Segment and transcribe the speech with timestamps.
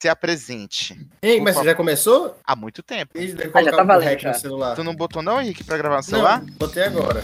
[0.00, 0.98] se apresente.
[1.20, 2.34] Ei, Por mas você já começou?
[2.44, 3.12] Há muito tempo.
[3.52, 4.32] Ah, já tá valendo, já.
[4.32, 4.74] celular.
[4.74, 6.40] Tu não botou não, Henrique, pra gravar no celular?
[6.40, 7.22] Não, botei agora.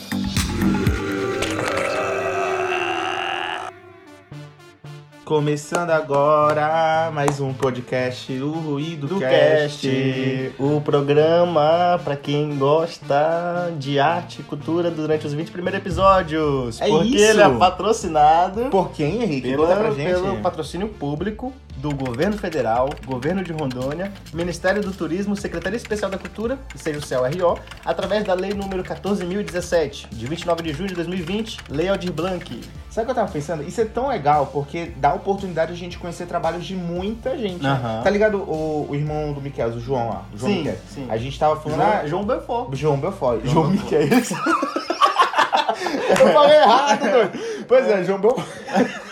[5.24, 9.88] Começando agora mais um podcast, o Ruído Do Cast.
[9.88, 16.80] Cast, o programa pra quem gosta de arte e cultura durante os 20 primeiros episódios.
[16.80, 17.24] É porque isso.
[17.24, 19.50] ele é patrocinado Por quem, Henrique?
[19.50, 20.12] pela- Conta pra gente.
[20.12, 21.52] pelo patrocínio público
[21.88, 26.98] do Governo Federal, Governo de Rondônia, Ministério do Turismo, Secretaria Especial da Cultura, que seja
[26.98, 32.12] o CEL-RO, através da Lei número 14.017, de 29 de junho de 2020, Lei Aldir
[32.12, 32.60] Blanc.
[32.90, 33.62] Sabe o que eu tava pensando?
[33.62, 37.62] Isso é tão legal, porque dá oportunidade de a gente conhecer trabalhos de muita gente.
[37.62, 37.68] né?
[37.68, 38.00] Aham.
[38.02, 40.24] Tá ligado o, o irmão do Miquel, o João lá?
[40.34, 40.76] O João Sim, Miquel.
[40.88, 41.06] sim.
[41.08, 42.74] A gente tava falando, João, ah, João Belfort.
[42.74, 43.40] João Belfort.
[43.44, 43.70] João João.
[43.70, 44.00] Miquel.
[46.20, 47.38] eu falei errado, doido.
[47.68, 49.05] Pois é, João Belfort.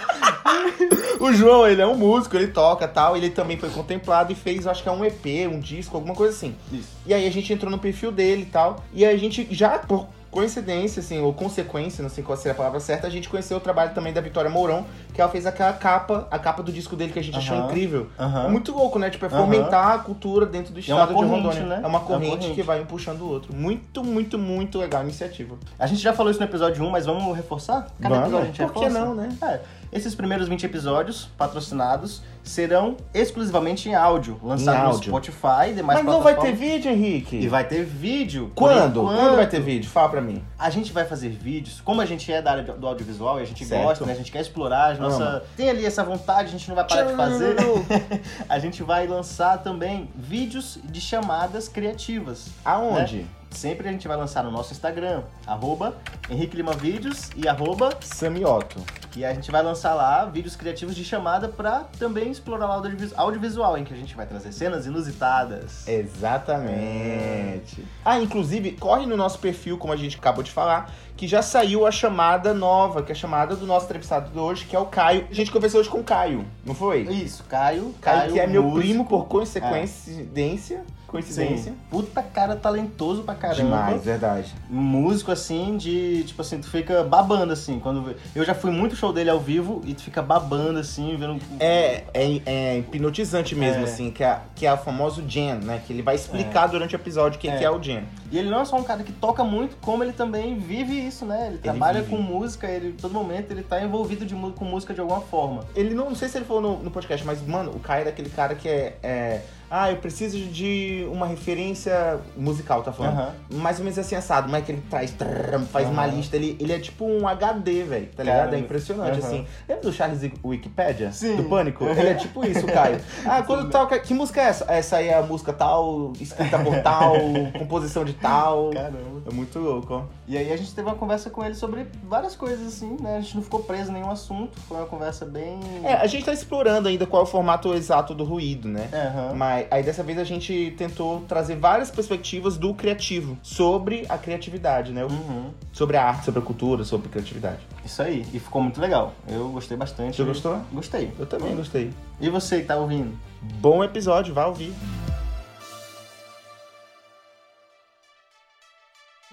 [1.21, 4.67] O João, ele é um músico, ele toca tal, ele também foi contemplado e fez,
[4.67, 6.55] acho que é um EP, um disco, alguma coisa assim.
[6.73, 6.89] Isso.
[7.07, 10.07] E aí a gente entrou no perfil dele e tal, e a gente já, por
[10.31, 13.61] coincidência, assim, ou consequência, não sei qual seria a palavra certa, a gente conheceu o
[13.61, 17.13] trabalho também da Vitória Mourão, que ela fez aquela capa, a capa do disco dele
[17.13, 17.67] que a gente achou Aham.
[17.67, 18.09] incrível.
[18.19, 19.11] É muito louco, né?
[19.11, 21.63] Tipo, é fomentar a cultura dentro do uma estado de corrente, Rondônia.
[21.67, 21.75] né?
[21.77, 23.55] É uma É uma corrente, que vai um puxando o outro.
[23.55, 25.55] Muito, muito, muito legal a iniciativa.
[25.79, 27.87] A gente já falou isso no episódio 1, mas vamos reforçar?
[28.03, 28.23] Cada Vamos.
[28.25, 28.99] episódio a gente Por que reforça?
[29.07, 29.29] não, né?
[29.41, 29.61] É,
[29.95, 35.05] esses primeiros 20 episódios patrocinados serão exclusivamente em áudio, lançados no áudio.
[35.05, 37.37] Spotify e demais Mas não vai ter vídeo, Henrique?
[37.37, 38.51] E vai ter vídeo.
[38.57, 39.01] Quando?
[39.01, 39.17] enquanto.
[39.17, 39.89] Quando vai ter vídeo?
[39.89, 40.43] Fala pra mim.
[40.59, 43.47] A gente vai fazer vídeos, como a gente é da área do audiovisual e a
[43.47, 43.85] gente Certo.
[43.85, 44.13] gosta, né?
[44.13, 45.21] A gente quer explorar as nossas.
[45.21, 45.43] Ama.
[45.57, 47.57] Tem ali essa vontade, a gente não vai parar de fazer.
[48.49, 52.49] a gente vai lançar também vídeos de chamadas criativas.
[52.65, 53.27] Aonde?
[53.55, 55.97] Sempre a gente vai lançar no nosso Instagram, arroba
[56.29, 58.83] Henrique Lima Vídeos e arroba Samioto.
[59.17, 62.73] E a gente vai lançar lá vídeos criativos de chamada pra também explorar o
[63.17, 65.87] audiovisual, em que a gente vai trazer cenas inusitadas.
[65.87, 67.85] Exatamente.
[68.05, 71.87] Ah, inclusive, corre no nosso perfil, como a gente acabou de falar, que já saiu
[71.87, 74.87] a chamada nova, que é a chamada do nosso entrevistado de hoje, que é o
[74.87, 75.29] Caio.
[75.31, 77.03] A gente conversou hoje com o Caio, não foi?
[77.03, 77.95] Isso, Caio.
[78.01, 78.81] Caio, que é meu músico.
[78.81, 80.85] primo por coincidência.
[81.15, 81.71] Coincidência.
[81.71, 81.79] Sim.
[81.89, 83.63] Puta cara talentoso pra caramba.
[83.63, 84.53] Demais, verdade.
[84.69, 87.79] Músico assim, de tipo assim, tu fica babando assim.
[87.79, 91.41] quando Eu já fui muito show dele ao vivo e tu fica babando assim, vendo.
[91.61, 93.85] É, é, é hipnotizante mesmo, É.
[93.85, 95.81] assim, que é, que é o famoso jam, né?
[95.87, 97.59] Que ele vai explicar durante o episódio o que É.
[97.59, 98.03] que é o jam.
[98.33, 101.25] E ele não é só um cara que toca muito, como ele também vive isso,
[101.25, 101.47] né?
[101.51, 102.17] Ele trabalha vive.
[102.17, 105.65] com música, ele todo momento ele tá envolvido de, com música de alguma forma.
[105.77, 108.05] Ele não, não sei se ele falou no, no podcast, mas, mano, o Caio é
[108.07, 109.43] daquele cara que é.
[109.71, 113.15] É, ah, eu preciso de uma referência musical, tá falando?
[113.19, 113.35] Aham.
[113.51, 114.49] Mais ou menos assim, assado.
[114.49, 116.15] Mas que ele traz, trrr, faz uma Aham.
[116.17, 116.37] lista.
[116.37, 118.39] Ele, ele é tipo um HD, velho, tá ligado?
[118.39, 118.57] Caramba.
[118.57, 119.27] É impressionante, Aham.
[119.29, 119.47] assim.
[119.69, 121.13] Lembra do Charles Wikipedia?
[121.13, 121.37] Sim.
[121.37, 121.85] Do Pânico?
[121.85, 123.01] Ele é tipo isso, o Caio.
[123.27, 123.99] Ah, quando toca.
[123.99, 124.65] Que música é essa?
[124.69, 127.15] Essa aí é a música tal, escrita por tal,
[127.59, 128.71] composição de tal.
[128.71, 129.23] Caramba.
[129.27, 130.03] É muito louco, ó.
[130.27, 133.19] E aí a gente teve uma conversa com ele sobre várias coisas, assim, né?
[133.19, 134.59] A gente não ficou preso em nenhum assunto.
[134.61, 135.61] Foi uma conversa bem.
[135.83, 138.89] É, a gente tá explorando ainda qual é o formato exato do ruído, né?
[138.93, 139.35] Aham.
[139.35, 144.93] Mas aí dessa vez a gente tentou trazer várias perspectivas do criativo sobre a criatividade,
[144.93, 145.05] né?
[145.05, 145.51] Uhum.
[145.73, 147.61] Sobre a arte, sobre a cultura, sobre a criatividade.
[147.85, 148.27] Isso aí.
[148.33, 149.13] E ficou muito legal.
[149.29, 150.17] Eu gostei bastante.
[150.17, 150.59] Você gostou?
[150.73, 151.13] Gostei.
[151.19, 151.93] Eu também gostei.
[152.19, 153.15] E você que tá ouvindo?
[153.61, 154.73] Bom episódio, vá ouvir.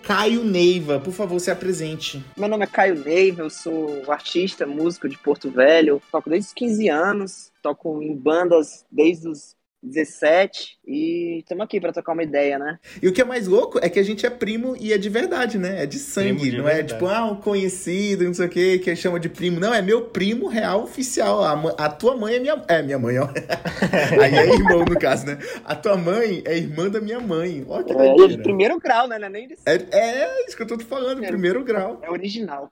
[0.04, 2.24] Caio Neiva, por favor, se apresente.
[2.36, 6.02] Meu nome é Caio Neiva, eu sou artista, músico de Porto Velho.
[6.12, 11.92] Toco desde os 15 anos, toco em bandas desde os 17 e estamos aqui para
[11.92, 12.80] trocar uma ideia, né?
[13.02, 15.10] E o que é mais louco é que a gente é primo e é de
[15.10, 15.84] verdade, né?
[15.84, 16.94] É de sangue, de não é verdade.
[16.94, 19.60] tipo, ah, um conhecido, não sei o que, que chama de primo.
[19.60, 21.44] Não, é meu primo real oficial.
[21.44, 21.54] A,
[21.86, 22.64] a tua mãe é minha.
[22.68, 23.28] É, minha mãe, ó.
[24.22, 25.38] Aí é irmão, no caso, né?
[25.66, 27.66] A tua mãe é irmã da minha mãe.
[27.68, 28.44] Ó, que É, de doideira.
[28.44, 29.18] primeiro grau, né?
[29.18, 29.56] Não é nem de...
[29.66, 31.28] É, é isso que eu tô te falando, É.
[31.28, 32.00] primeiro grau.
[32.04, 32.72] É original.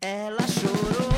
[0.00, 1.08] Ela chorou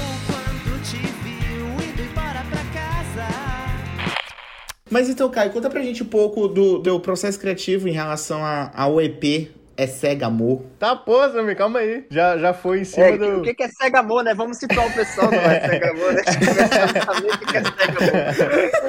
[4.90, 8.40] Mas então, Caio, conta pra gente um pouco do teu processo criativo em relação
[8.74, 9.48] ao EP
[9.80, 10.60] É Cega Amor.
[10.78, 12.04] Tá, pô, Samir, calma aí.
[12.10, 13.38] Já, já foi em cima É, do.
[13.38, 14.34] O que que é cega amor, né?
[14.34, 16.22] Vamos situar o pessoal, não é cega amor, né?
[17.06, 17.84] Saber o que que é cega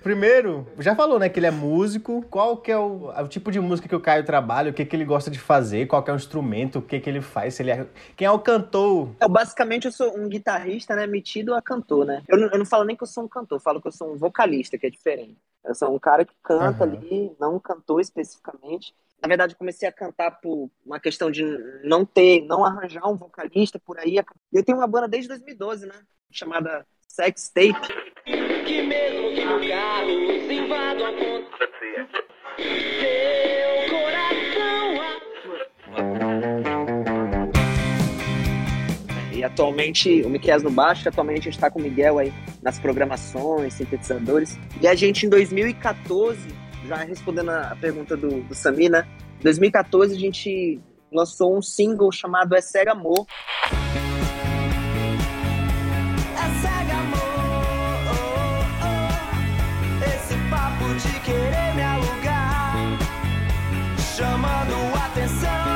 [0.02, 2.24] Primeiro, já falou, né, que ele é músico.
[2.30, 4.96] Qual que é o, o tipo de música que o Caio trabalha, o que, que
[4.96, 7.64] ele gosta de fazer, qual que é o instrumento, o que, que ele faz, se
[7.64, 7.86] ele é...
[8.16, 9.10] Quem é o cantor?
[9.20, 11.06] Eu, basicamente, eu sou um guitarrista, né?
[11.06, 12.24] Metido a cantor, né?
[12.30, 13.92] Eu não, eu não falo nem que eu sou um cantor, eu falo que eu
[13.92, 15.36] sou um vocalista, que é diferente.
[15.66, 16.94] Eu sou um cara que canta Aham.
[16.94, 18.94] ali, não um cantor especificamente.
[19.22, 21.44] Na verdade, eu comecei a cantar por uma questão de
[21.84, 24.18] não ter, não arranjar um vocalista por aí.
[24.18, 25.96] E eu tenho uma banda desde 2012, né?
[26.32, 27.74] Chamada Sex Tape.
[28.26, 31.12] que mesmo que no carro os invadam a.
[32.58, 34.96] Teu coração.
[39.34, 42.80] E atualmente, o Miquel no baixo, atualmente a gente tá com o Miguel aí nas
[42.80, 44.58] programações, sintetizadores.
[44.82, 46.48] E a gente em 2014,
[46.86, 49.08] já respondendo a pergunta do, do Sami, né?
[49.40, 50.80] Em 2014 a gente
[51.12, 53.26] lançou um single chamado É Cega Amor.
[56.34, 57.26] É cega, amor.
[60.04, 62.76] Esse papo de querer me alugar,
[64.16, 65.76] chamando atenção.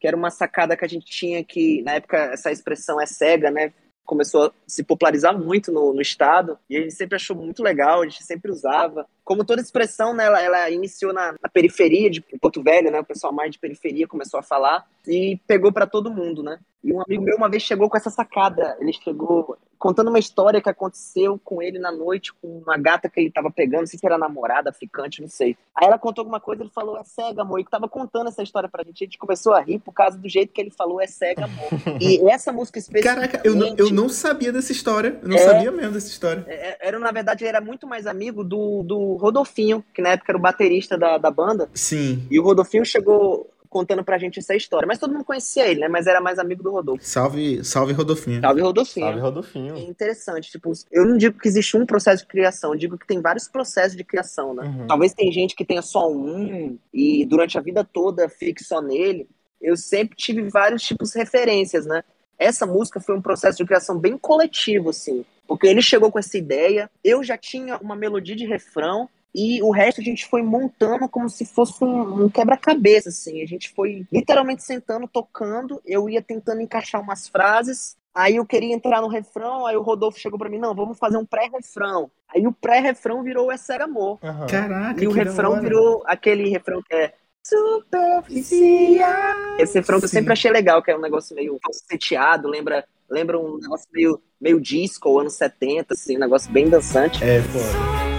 [0.00, 3.50] que era uma sacada que a gente tinha que, na época, essa expressão é cega,
[3.50, 3.72] né?
[4.04, 8.02] Começou a se popularizar muito no, no estado e a gente sempre achou muito legal,
[8.02, 9.06] a gente sempre usava.
[9.24, 13.00] Como toda expressão, né, ela, ela iniciou na, na periferia de Porto Velho, né?
[13.00, 16.58] O pessoal mais de periferia começou a falar e pegou para todo mundo, né?
[16.82, 18.76] E um amigo meu uma vez chegou com essa sacada.
[18.78, 23.20] Ele chegou contando uma história que aconteceu com ele na noite com uma gata que
[23.20, 25.56] ele tava pegando, não sei se era namorada, ficante, não sei.
[25.74, 27.60] Aí ela contou alguma coisa, ele falou, é cega, amor.
[27.60, 29.02] E que tava contando essa história pra gente.
[29.02, 32.00] A gente começou a rir por causa do jeito que ele falou, é cega, amor.
[32.00, 33.30] E essa música especificamente...
[33.32, 35.18] Caraca, eu não, eu não sabia dessa história.
[35.22, 35.40] Eu não É.
[35.40, 36.44] sabia mesmo dessa história.
[36.48, 40.32] É, Era, na verdade, ele era muito mais amigo do, do Rodolfinho, que na época
[40.32, 41.68] era o baterista da, da banda.
[41.74, 42.26] Sim.
[42.30, 44.86] E o Rodolfinho chegou contando pra gente essa história.
[44.86, 45.88] Mas todo mundo conhecia ele, né?
[45.88, 47.04] Mas era mais amigo do Rodolfo.
[47.04, 48.40] Salve, salve Rodolfinho.
[48.40, 49.04] Salve, Rodolfinho.
[49.06, 49.76] Salve, É Rodolfinho.
[49.78, 53.20] interessante, tipo, eu não digo que existe um processo de criação, eu digo que tem
[53.20, 54.64] vários processos de criação, né?
[54.64, 54.86] Uhum.
[54.86, 59.28] Talvez tem gente que tenha só um e durante a vida toda fique só nele.
[59.60, 62.04] Eu sempre tive vários tipos de referências, né?
[62.38, 65.24] Essa música foi um processo de criação bem coletivo, assim.
[65.46, 69.70] Porque ele chegou com essa ideia, eu já tinha uma melodia de refrão, e o
[69.70, 73.42] resto a gente foi montando como se fosse um, um quebra-cabeça, assim.
[73.42, 78.72] A gente foi literalmente sentando, tocando, eu ia tentando encaixar umas frases, aí eu queria
[78.72, 82.08] entrar no refrão, aí o Rodolfo chegou pra mim, não, vamos fazer um pré-refrão.
[82.32, 84.20] Aí o pré-refrão virou É Cega Amor.
[84.22, 84.46] Aham.
[84.46, 87.12] Caraca, E o refrão virou aquele refrão que é
[87.44, 89.58] superficial.
[89.58, 90.18] Esse refrão que eu Sim.
[90.18, 94.60] sempre achei legal, que é um negócio meio falseteado, lembra, lembra um negócio meio, meio
[94.60, 97.22] disco, anos 70, assim, um negócio bem dançante.
[97.22, 98.13] É, pô.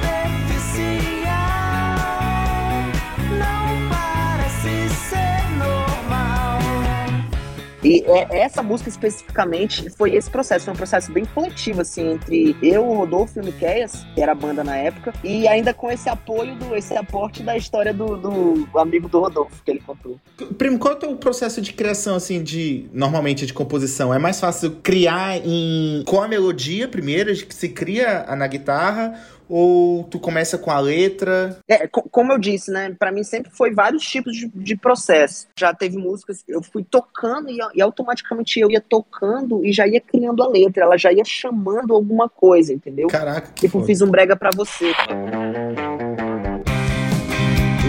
[7.85, 12.55] E é- essa música especificamente foi esse processo, foi um processo bem coletivo, assim, entre
[12.61, 15.91] eu, o Rodolfo e o Miqueias, que era a banda na época, e ainda com
[15.91, 20.19] esse apoio, do, esse aporte da história do, do amigo do Rodolfo, que ele contou.
[20.57, 22.87] Primo, qual é o processo de criação, assim, de.
[22.91, 24.13] Normalmente de composição?
[24.13, 26.03] É mais fácil criar em.
[26.07, 29.13] com a melodia primeiro, que se cria na guitarra?
[29.47, 31.57] Ou tu começa com a letra?
[31.67, 32.95] É, co- como eu disse, né?
[32.97, 35.47] Pra mim sempre foi vários tipos de, de processo.
[35.57, 40.01] Já teve músicas, eu fui tocando e, e automaticamente eu ia tocando e já ia
[40.01, 43.07] criando a letra, ela já ia chamando alguma coisa, entendeu?
[43.07, 43.85] Caraca, Tipo, foda.
[43.85, 44.91] fiz um brega pra você.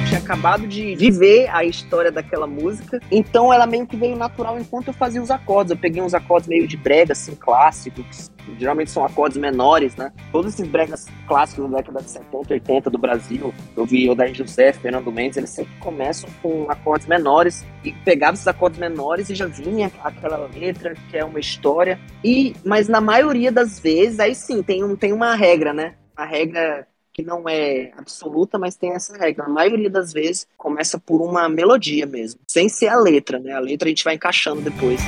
[0.09, 4.89] Tinha acabado de viver a história daquela música, então ela meio que veio natural enquanto
[4.89, 5.73] eu fazia os acordes.
[5.73, 10.13] Eu peguei uns acordes meio de brega, assim, clássicos, geralmente são acordes menores, né?
[10.31, 14.27] Todos esses bregas clássicos da década de 70, 80 do Brasil, eu vi o da
[14.29, 19.35] José, Fernando Mendes, eles sempre começam com acordes menores, e pegava esses acordes menores e
[19.35, 21.99] já vinha aquela letra que é uma história.
[22.23, 25.95] E, mas na maioria das vezes, aí sim, tem, um, tem uma regra, né?
[26.17, 29.45] A regra que não é absoluta, mas tem essa regra.
[29.45, 33.53] Na maioria das vezes começa por uma melodia mesmo, sem ser a letra, né?
[33.53, 35.01] A letra a gente vai encaixando depois.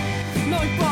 [0.48, 0.87] Não importa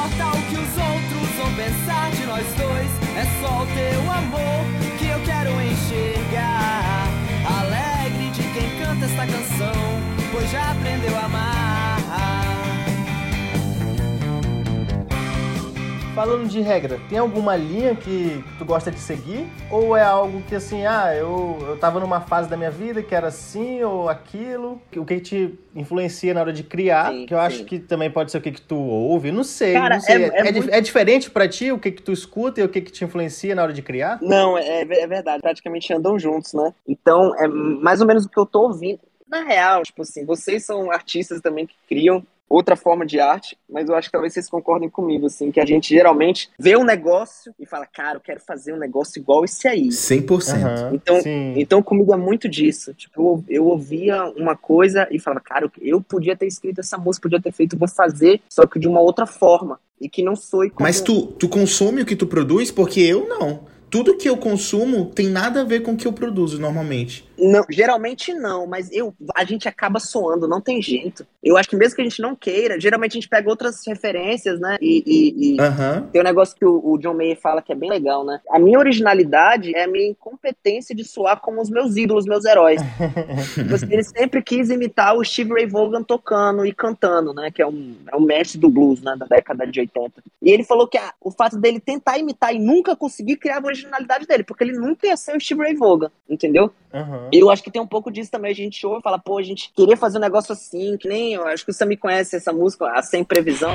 [16.16, 19.46] Falando de regra, tem alguma linha que tu gosta de seguir?
[19.70, 23.14] Ou é algo que assim, ah, eu, eu tava numa fase da minha vida que
[23.14, 24.80] era assim ou aquilo?
[24.96, 27.12] O que te influencia na hora de criar?
[27.12, 27.64] Sim, que eu acho sim.
[27.66, 29.30] que também pode ser o que, que tu ouve.
[29.30, 30.24] Não sei, Cara, não sei.
[30.24, 32.68] é- é di- muito- é diferente pra ti o que, que tu escuta e o
[32.70, 34.18] que, que te influencia na hora de criar?
[34.22, 36.72] Não, é, é verdade, praticamente andam juntos, né?
[36.88, 39.00] Então, é mais ou menos o que eu tô ouvindo.
[39.28, 43.88] Na real, tipo assim, vocês são artistas também que criam outra forma de arte, mas
[43.88, 47.52] eu acho que talvez vocês concordem comigo, assim, que a gente geralmente vê um negócio
[47.58, 49.88] e fala, cara, eu quero fazer um negócio igual esse aí.
[49.88, 50.54] 100%.
[50.54, 51.54] Aham, Então- sim.
[51.56, 52.94] Então comigo é muito disso.
[52.94, 57.22] Tipo, eu, eu ouvia uma coisa e falava, cara, eu podia ter escrito essa música,
[57.28, 59.80] podia ter feito, vou fazer, só que de uma outra forma.
[60.00, 60.86] E que não soe como...
[60.86, 62.70] Mas tu, tu consome o que tu produz?
[62.70, 63.64] Porque eu não.
[63.90, 67.24] Tudo que eu consumo tem nada a ver com o que eu produzo normalmente.
[67.38, 71.26] Não, geralmente não, mas eu, a gente acaba soando, não tem jeito.
[71.44, 74.58] Eu acho que mesmo que a gente não queira, geralmente a gente pega outras referências,
[74.58, 74.78] né?
[74.80, 76.08] E, e- e Aham.
[76.10, 78.40] tem um negócio que o, o John Mayer fala que é bem legal, né?
[78.50, 82.80] A minha originalidade é a minha incompetência de soar como os meus ídolos, meus heróis.
[83.54, 87.50] Tipo assim, Ele sempre quis imitar o Steve Ray Vaughan tocando e cantando, né?
[87.50, 89.14] Que é um, é um mestre do blues, né?
[89.16, 90.22] Da década de 80.
[90.42, 93.60] E ele falou que a- o fato dele tentar imitar e nunca conseguir criar a
[93.76, 96.72] originalidade dele, porque ele nunca ia ser o Steve Ray Vaughan, entendeu?
[96.92, 97.28] Aham.
[97.32, 98.50] Eu acho que tem um pouco disso também.
[98.50, 101.34] A gente ouve e fala, pô, a gente queria fazer um negócio assim, que nem.
[101.34, 103.72] Eu acho que você me conhece essa música, a Sem Previsão.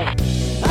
[0.64, 0.71] As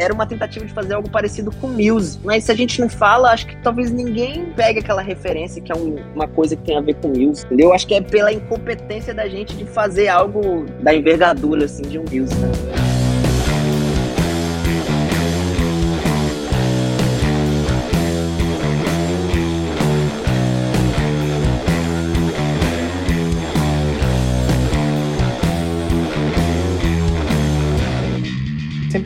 [0.00, 2.18] Era uma tentativa de fazer algo parecido com Muse.
[2.24, 5.74] Mas se a gente não fala, acho que talvez ninguém pegue aquela referência que é
[5.74, 7.68] um- uma coisa que tem a ver com Muse, entendeu?
[7.68, 11.98] Eu Acho que é pela incompetência da gente de fazer algo da envergadura, assim, de
[11.98, 12.34] um Muse.
[12.34, 12.79] né?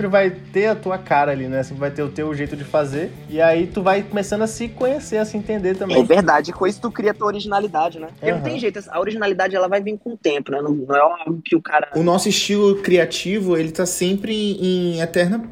[0.04, 1.62] Sempre vai ter a tua cara ali, né?
[1.62, 3.10] Sempre vai ter o teu jeito de fazer.
[3.30, 6.04] E aí tu vai começando a se conhecer, a se entender É também.
[6.04, 8.08] verdade, com isso tu cria a tua originalidade, né?
[8.08, 8.44] Porque não Aham.
[8.44, 10.60] tem jeito, a originalidade ela vai vir com o tempo, né?
[10.60, 11.88] Não, não é algo que o cara.
[11.96, 15.42] O nosso estilo criativo, ele tá sempre em eterna,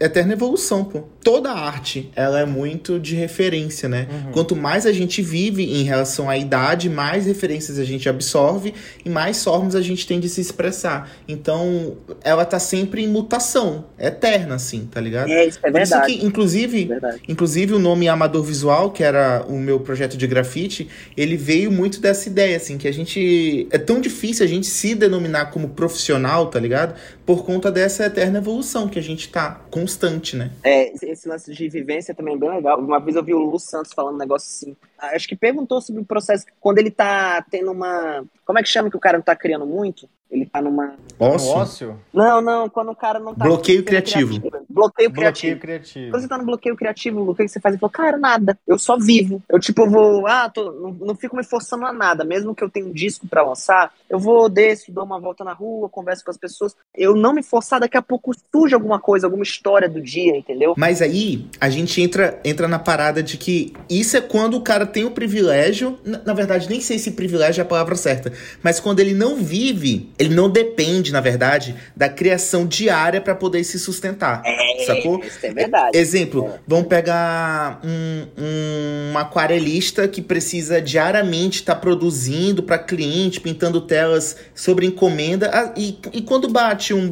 [0.00, 1.02] eterna evolução, pô.
[1.22, 4.08] Toda arte, ela é muito de referência, né?
[4.32, 8.74] Quanto mais a gente vive em relação à idade, mais referências a gente absorve
[9.04, 11.10] e mais formas a gente tem de se expressar.
[11.28, 15.30] Então, ela tá sempre em mutação, eterna, assim, tá ligado?
[15.30, 16.18] É, isso é Por isso verdade.
[16.18, 17.22] que, inclusive, É verdade.
[17.28, 22.00] Inclusive, o nome Amador Visual, que era o meu projeto de grafite, ele veio muito
[22.00, 23.68] dessa ideia, assim, que a gente.
[23.70, 26.94] É tão difícil a gente se denominar como profissional, tá ligado?
[27.26, 30.50] Por conta dessa eterna evolução que a gente tá constante, né?
[30.62, 32.78] É, esse- esse lance de vivência também é bem legal.
[32.80, 34.76] Uma vez eu vi o Lu Santos falando um negócio assim.
[35.00, 36.44] Acho que perguntou sobre o processo.
[36.60, 38.24] Quando ele tá tendo uma.
[38.44, 40.08] Como é que chama que o cara não tá criando muito?
[40.30, 40.94] Ele tá numa.
[41.18, 41.50] Ócio.
[41.50, 43.44] ócio, Não, não, quando o cara não tá.
[43.44, 44.40] Bloqueio sendo criativo.
[44.40, 45.60] Bloqueio bloqueio criativo.
[45.60, 46.10] criativo.
[46.12, 47.74] Quando você tá no bloqueio criativo, o que você faz?
[47.74, 48.56] Ele falou, cara, nada.
[48.66, 49.42] Eu só vivo.
[49.48, 50.26] Eu, tipo, eu vou.
[50.28, 52.22] Ah, tô, não, não fico me forçando a nada.
[52.24, 55.52] Mesmo que eu tenha um disco pra lançar, eu vou, desço, dou uma volta na
[55.52, 56.76] rua, converso com as pessoas.
[56.94, 60.74] Eu não me forçar, daqui a pouco surge alguma coisa, alguma história do dia, entendeu?
[60.76, 64.86] Mas aí a gente entra, entra na parada de que isso é quando o cara
[64.90, 65.98] tem o privilégio.
[66.04, 68.32] Na, na verdade, nem sei se privilégio é a palavra certa.
[68.62, 73.64] Mas quando ele não vive, ele não depende, na verdade, da criação diária pra poder
[73.64, 74.42] se sustentar.
[74.86, 75.20] sacou?
[75.24, 75.96] Isso é verdade.
[75.96, 78.26] Exemplo, vamos pegar um,
[79.12, 85.50] um aquarelista que precisa diariamente estar produzindo para cliente, pintando telas sobre encomenda.
[85.52, 87.06] Ah, e, e quando bate um,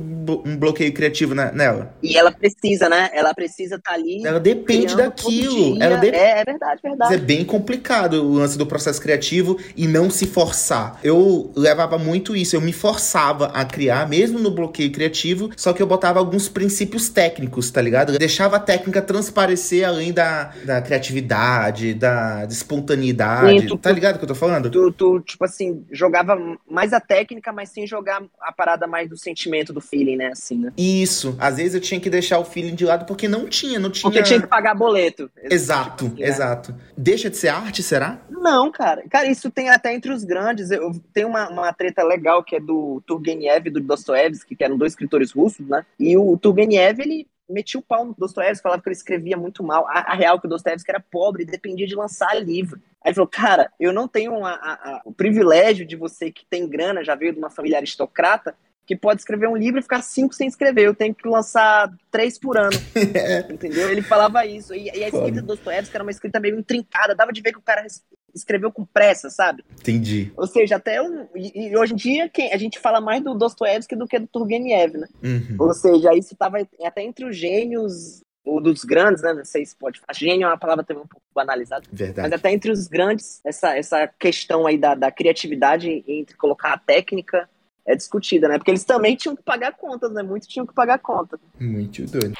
[0.44, 1.94] um bloqueio criativo na- nela?
[2.02, 3.10] E ela precisa, né?
[3.12, 4.26] Ela precisa estar ali.
[4.26, 5.80] Ela depende daquilo.
[5.82, 7.16] Ela de- É, é verdade, É verdade.
[7.18, 10.98] bem complicado o lance do processo criativo e não se forçar.
[11.02, 15.82] Eu levava muito isso, eu me forçava a criar, mesmo no bloqueio criativo, só que
[15.82, 18.12] eu botava alguns princípios técnicos, tá ligado?
[18.12, 23.60] Eu deixava a técnica transparecer além da, da criatividade, da, da espontaneidade.
[23.60, 24.70] Sim, tu- tá ligado o que eu tô falando?
[24.70, 26.36] Tu, tu, tipo assim, jogava
[26.70, 30.28] mais a técnica, mas sem jogar a parada mais do sentimento, do feeling, né?
[30.32, 30.72] Assim, né?
[30.76, 31.36] Isso.
[31.38, 34.02] Às vezes eu tinha que deixar o feeling de lado porque não tinha, não tinha.
[34.10, 35.30] Porque tinha que pagar boleto.
[35.50, 36.28] Exato, Tipo assim, né?
[36.28, 36.74] exato.
[36.96, 38.18] Deixa de ser arte, será?
[38.30, 39.02] Não, cara.
[39.08, 40.70] Cara, isso tem até entre os grandes.
[40.70, 44.76] Eu tem uma, uma treta legal que é do Turgenev e do Dostoevsky, que eram
[44.78, 45.84] dois escritores russos, né?
[45.98, 49.86] E o Turgenev, ele metia o pau no Dostoevsky, falava que ele escrevia muito mal.
[49.88, 52.80] A, a real é que o Dostoevsky era pobre e dependia de lançar livro.
[53.02, 57.02] Aí falou, cara, eu não tenho a- a- o privilégio de você que tem grana,
[57.04, 58.54] já veio de uma família aristocrata,
[58.88, 60.86] que pode escrever um livro e ficar cinco sem escrever.
[60.86, 62.70] Eu tenho que lançar três por ano.
[63.52, 63.90] Entendeu?
[63.90, 64.74] Ele falava isso.
[64.74, 67.14] E, e a escrita do Dostoevsky era uma escrita meio intrincada.
[67.14, 68.02] Dava de ver que o cara es-
[68.34, 69.62] escreveu com pressa, sabe?
[69.78, 70.32] Entendi.
[70.34, 73.34] Ou seja, até um, e, e hoje em dia quem, a gente fala mais do
[73.34, 75.06] Dostoevsky do que do Turgenev, né?
[75.22, 75.56] Uhum.
[75.58, 79.34] Ou seja, isso estava até entre os gênios, ou dos grandes, né?
[79.34, 80.14] Não sei se pode falar.
[80.14, 81.82] Gênio é uma palavra também um pouco banalizada.
[81.90, 82.34] Mas Verdade.
[82.34, 87.46] até entre os grandes, essa, essa questão aí da, da criatividade entre colocar a técnica
[87.88, 88.58] é discutida, né?
[88.58, 90.22] Porque eles também tinham que pagar contas, né?
[90.22, 91.40] Muitos tinham que pagar conta.
[91.58, 92.34] Muito doido.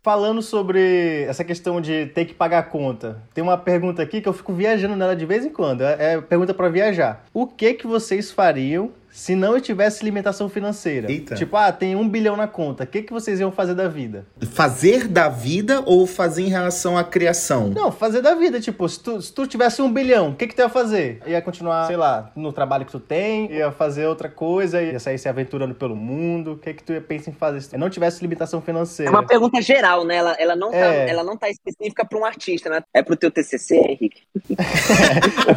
[0.00, 4.28] Falando sobre essa questão de ter que pagar a conta, tem uma pergunta aqui que
[4.28, 5.82] eu fico viajando nela de vez em quando.
[5.82, 7.26] É é pergunta pra viajar.
[7.34, 11.10] O que que vocês fariam se não tivesse limitação financeira.
[11.10, 11.34] Eita.
[11.34, 12.84] Tipo, ah, tem um bilhão na conta.
[12.84, 14.24] O que, que vocês iam fazer da vida?
[14.52, 17.68] Fazer da vida ou fazer em relação à criação?
[17.68, 18.60] Não, fazer da vida.
[18.60, 21.20] Tipo, se tu, se tu tivesse um bilhão, o que, que tu ia fazer?
[21.26, 25.18] Ia continuar, sei lá, no trabalho que tu tem, ia fazer outra coisa, ia sair
[25.18, 26.52] se aventurando pelo mundo.
[26.52, 29.10] O que, que tu ia pensar em fazer se não tivesse limitação É financeira?
[29.10, 30.16] uma pergunta geral, né?
[30.16, 31.08] Ela, ela, não, tá, É.
[31.10, 32.82] ela não tá específica para um artista, né?
[32.94, 34.22] É pro teu TCC, Henrique?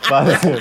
[0.07, 0.51] Fácil.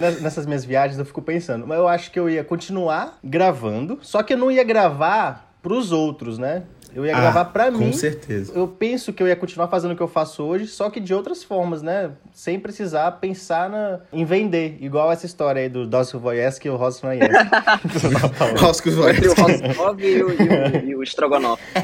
[0.00, 4.22] Ness- Nessas minhas viagens eu fico pensando, eu acho que eu ia continuar gravando, só
[4.22, 6.64] que eu não ia gravar pros outros, né?
[6.94, 7.92] Eu ia gravar pra Ah, com mim.
[7.92, 8.52] certeza.
[8.54, 11.12] Eu penso que eu ia continuar fazendo o que eu faço hoje, só que de
[11.14, 12.10] outras formas, né?
[12.32, 14.00] Sem precisar pensar na...
[14.12, 14.76] em vender.
[14.80, 17.28] Igual essa história aí do Dawson Voyeski e o Ross Voyeski.
[18.58, 21.62] Roscos Entre o Roscoe e o, e o, e o Strogonoff.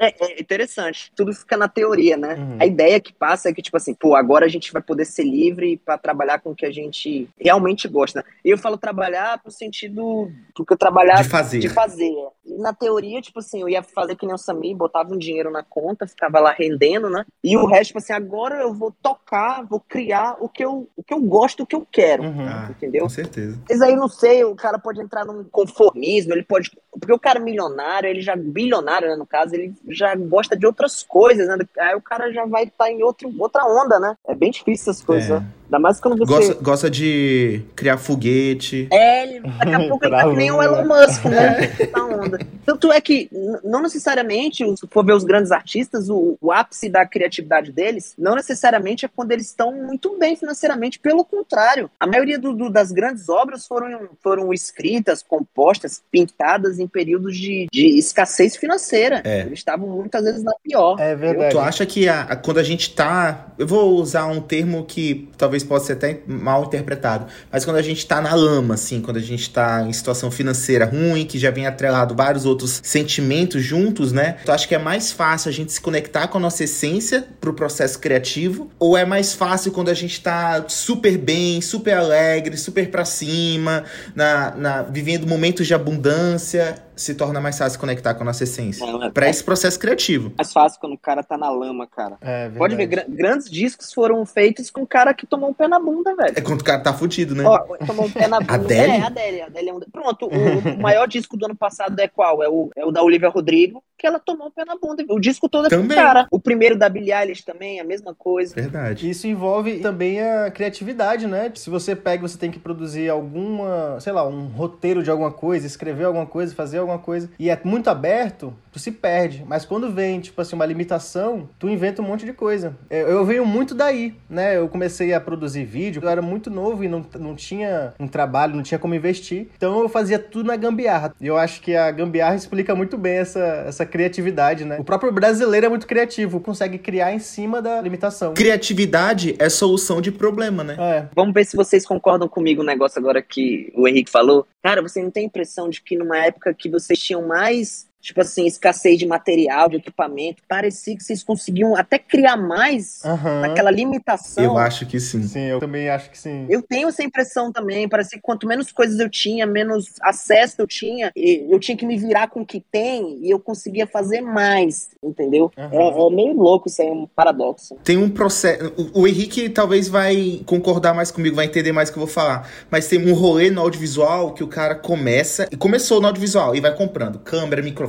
[0.00, 1.12] é, é interessante.
[1.14, 2.34] Tudo fica na teoria, né?
[2.34, 2.56] Uhum.
[2.60, 5.24] A ideia que passa é que, tipo assim, pô, agora a gente vai poder ser
[5.24, 8.24] livre pra trabalhar com o que a gente realmente gosta.
[8.44, 11.58] E eu falo trabalhar no sentido do que eu trabalhar De fazer.
[11.58, 12.12] de fazer.
[12.58, 15.62] Na teoria, tipo assim, eu ia fazer que nem o Samir, botava um dinheiro na
[15.62, 17.24] conta, ficava lá rendendo, né?
[17.42, 21.02] E o resto, tipo assim, agora eu vou tocar, vou criar o que eu, o
[21.02, 22.22] que eu gosto, o que eu quero.
[22.22, 22.46] Uhum.
[22.48, 23.02] Ah, Entendeu?
[23.02, 23.58] com certeza.
[23.68, 26.70] Mas aí não sei, o cara pode entrar num conformismo, ele pode.
[26.98, 28.34] Porque o cara milionário, ele já.
[28.36, 31.56] Bilionário, né, no caso, ele já gosta de outras coisas, né?
[31.78, 34.14] Aí o cara já vai estar em outro, outra onda, né?
[34.26, 35.34] É bem difícil essas coisas, É.
[35.40, 35.46] né?
[35.68, 36.32] Ainda mais quando você.
[36.32, 38.88] Gosta, gosta de criar foguete.
[38.90, 40.62] É, ele, daqui a pouco ele tá que nem o.
[40.62, 41.66] Elon Musk, né?
[41.92, 42.38] Tá onda.
[42.64, 43.28] Tanto é que,
[43.62, 48.34] não necessariamente, se for ver os grandes artistas, o, o ápice da criatividade deles, não
[48.34, 51.90] necessariamente é quando eles estão muito bem financeiramente, pelo contrário.
[52.00, 57.66] A maioria do- do- das grandes obras foram, foram escritas, compostas, pintadas em períodos de,
[57.72, 59.20] de escassez financeira.
[59.24, 59.40] É.
[59.40, 60.96] Eles estavam muitas vezes na pior.
[61.00, 61.50] É verdade.
[61.52, 63.48] Tu acha que a- a- quando a gente tá.
[63.58, 67.82] Eu vou usar um termo que talvez possa ser até mal interpretado, mas quando a
[67.82, 71.50] gente tá na lama, assim, quando a gente tá em situação financeira ruim, que já
[71.50, 74.36] vem atrelado vários outros sentimentos juntos, né?
[74.44, 77.52] Tu acha que é mais fácil a gente se conectar com a nossa essência pro
[77.52, 78.70] processo criativo?
[78.78, 83.84] Ou é mais fácil quando a gente tá super bem, super alegre, super pra cima,
[84.14, 86.67] na, na, vivendo momentos de abundância?
[86.68, 86.87] Yeah.
[86.98, 88.84] Se torna mais fácil conectar com a nossa essência?
[88.84, 90.32] É- Pra esse processo criativo.
[90.36, 92.16] mais fácil quando o cara tá na lama, cara.
[92.20, 92.58] É verdade.
[92.58, 95.78] Pode ver, gra- grandes discos foram feitos com um cara que tomou um pé na
[95.78, 96.32] bunda, velho.
[96.36, 97.44] É quando o cara tá fudido, né?
[97.44, 98.54] Ó, tomou um pé na bunda.
[98.54, 98.92] Adele?
[98.92, 99.42] É, Adele.
[99.42, 99.80] Adele é um...
[99.80, 102.42] Pronto, o, o maior disco do ano passado é qual?
[102.42, 105.04] É o, é o da Olivia Rodrigo, que ela tomou um pé na bunda.
[105.08, 105.96] O disco todo é com o Também.
[105.96, 106.26] cara.
[106.30, 108.54] O primeiro da Billie Eilish também, a mesma coisa.
[108.54, 109.08] Verdade.
[109.10, 111.50] Isso envolve também a criatividade, né?
[111.54, 115.66] Se você pega, você tem que produzir alguma, sei lá, um roteiro de alguma coisa,
[115.66, 119.44] escrever alguma coisa, fazer alguma coisa, e é muito aberto, tu se perde.
[119.46, 122.76] Mas quando vem, tipo assim, uma limitação, tu inventa um monte de coisa.
[122.88, 124.56] Eu, eu venho muito daí, né?
[124.56, 128.54] Eu comecei a produzir vídeo, eu era muito novo e não, não tinha um trabalho,
[128.54, 129.48] não tinha como investir.
[129.56, 131.12] Então eu fazia tudo na gambiarra.
[131.20, 134.78] E eu acho que a gambiarra explica muito bem essa, essa criatividade, né?
[134.78, 138.34] O próprio brasileiro é muito criativo, consegue criar em cima da limitação.
[138.34, 140.76] Criatividade é solução de problema, né?
[140.78, 144.46] É, Vamos ver se vocês concordam comigo um negócio agora que o Henrique falou.
[144.62, 148.46] Cara, você não tem impressão de que numa época que vocês tinham mais, tipo assim,
[148.46, 153.40] escassez de material, de equipamento, parecia que vocês conseguiam até criar mais Aham.
[153.40, 154.44] naquela limitação.
[154.44, 155.22] Eu acho que sim.
[155.22, 156.46] Sim, eu também acho que sim.
[156.48, 160.66] Eu tenho essa impressão também, parece que quanto menos coisas eu tinha, menos acesso eu
[160.66, 164.20] tinha, e eu tinha que me virar com o que tem e eu conseguia fazer
[164.20, 165.50] mais, entendeu?
[165.56, 165.70] Aham.
[165.72, 167.76] É, é meio louco isso aí, é um paradoxo.
[167.84, 168.72] Tem um processo.
[168.76, 172.12] O, o Henrique talvez vai concordar mais comigo, vai entender mais o que eu vou
[172.12, 172.48] falar.
[172.70, 175.48] Mas tem um rolê no audiovisual que o cara começa.
[175.50, 177.87] E começou no audiovisual e vai comprando câmera, microfone,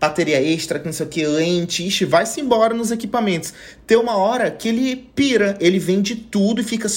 [0.00, 3.52] bateria extra, não sei o que, lente, ixi, vai-se embora nos equipamentos.
[3.86, 6.88] Tem uma hora que ele pira, ele vende tudo e fica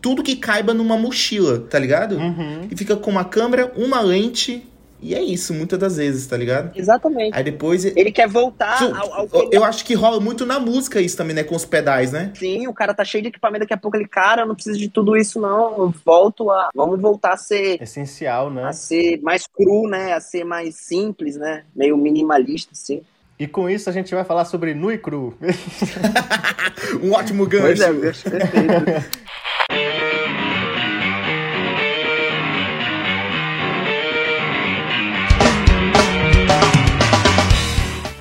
[0.00, 2.16] tudo que caiba numa mochila, tá ligado?
[2.16, 2.68] Uhum.
[2.70, 4.66] E fica com uma câmera, uma lente.
[5.06, 6.76] E é isso, muitas das vezes, tá ligado?
[6.76, 7.30] Exatamente.
[7.32, 7.84] Aí depois.
[7.84, 11.44] Ele quer voltar ao, ao eu, acho que rola muito na música isso também, né?
[11.44, 12.32] Com os pedais, né?
[12.34, 14.80] Sim, o cara tá cheio de equipamento, daqui a pouco ele, cara, eu não preciso
[14.80, 15.78] de tudo isso, não.
[15.78, 16.70] Eu volto a.
[16.74, 17.80] Vamos voltar a ser.
[17.80, 18.64] Essencial, né?
[18.64, 20.12] A ser mais cru, né?
[20.12, 21.62] A ser mais simples, né?
[21.72, 23.00] Meio minimalista, assim.
[23.38, 25.38] E com isso a gente vai falar sobre nu e cru.
[27.02, 27.64] Um ótimo gancho.
[27.64, 29.26] Pois é, eu acho perfeito.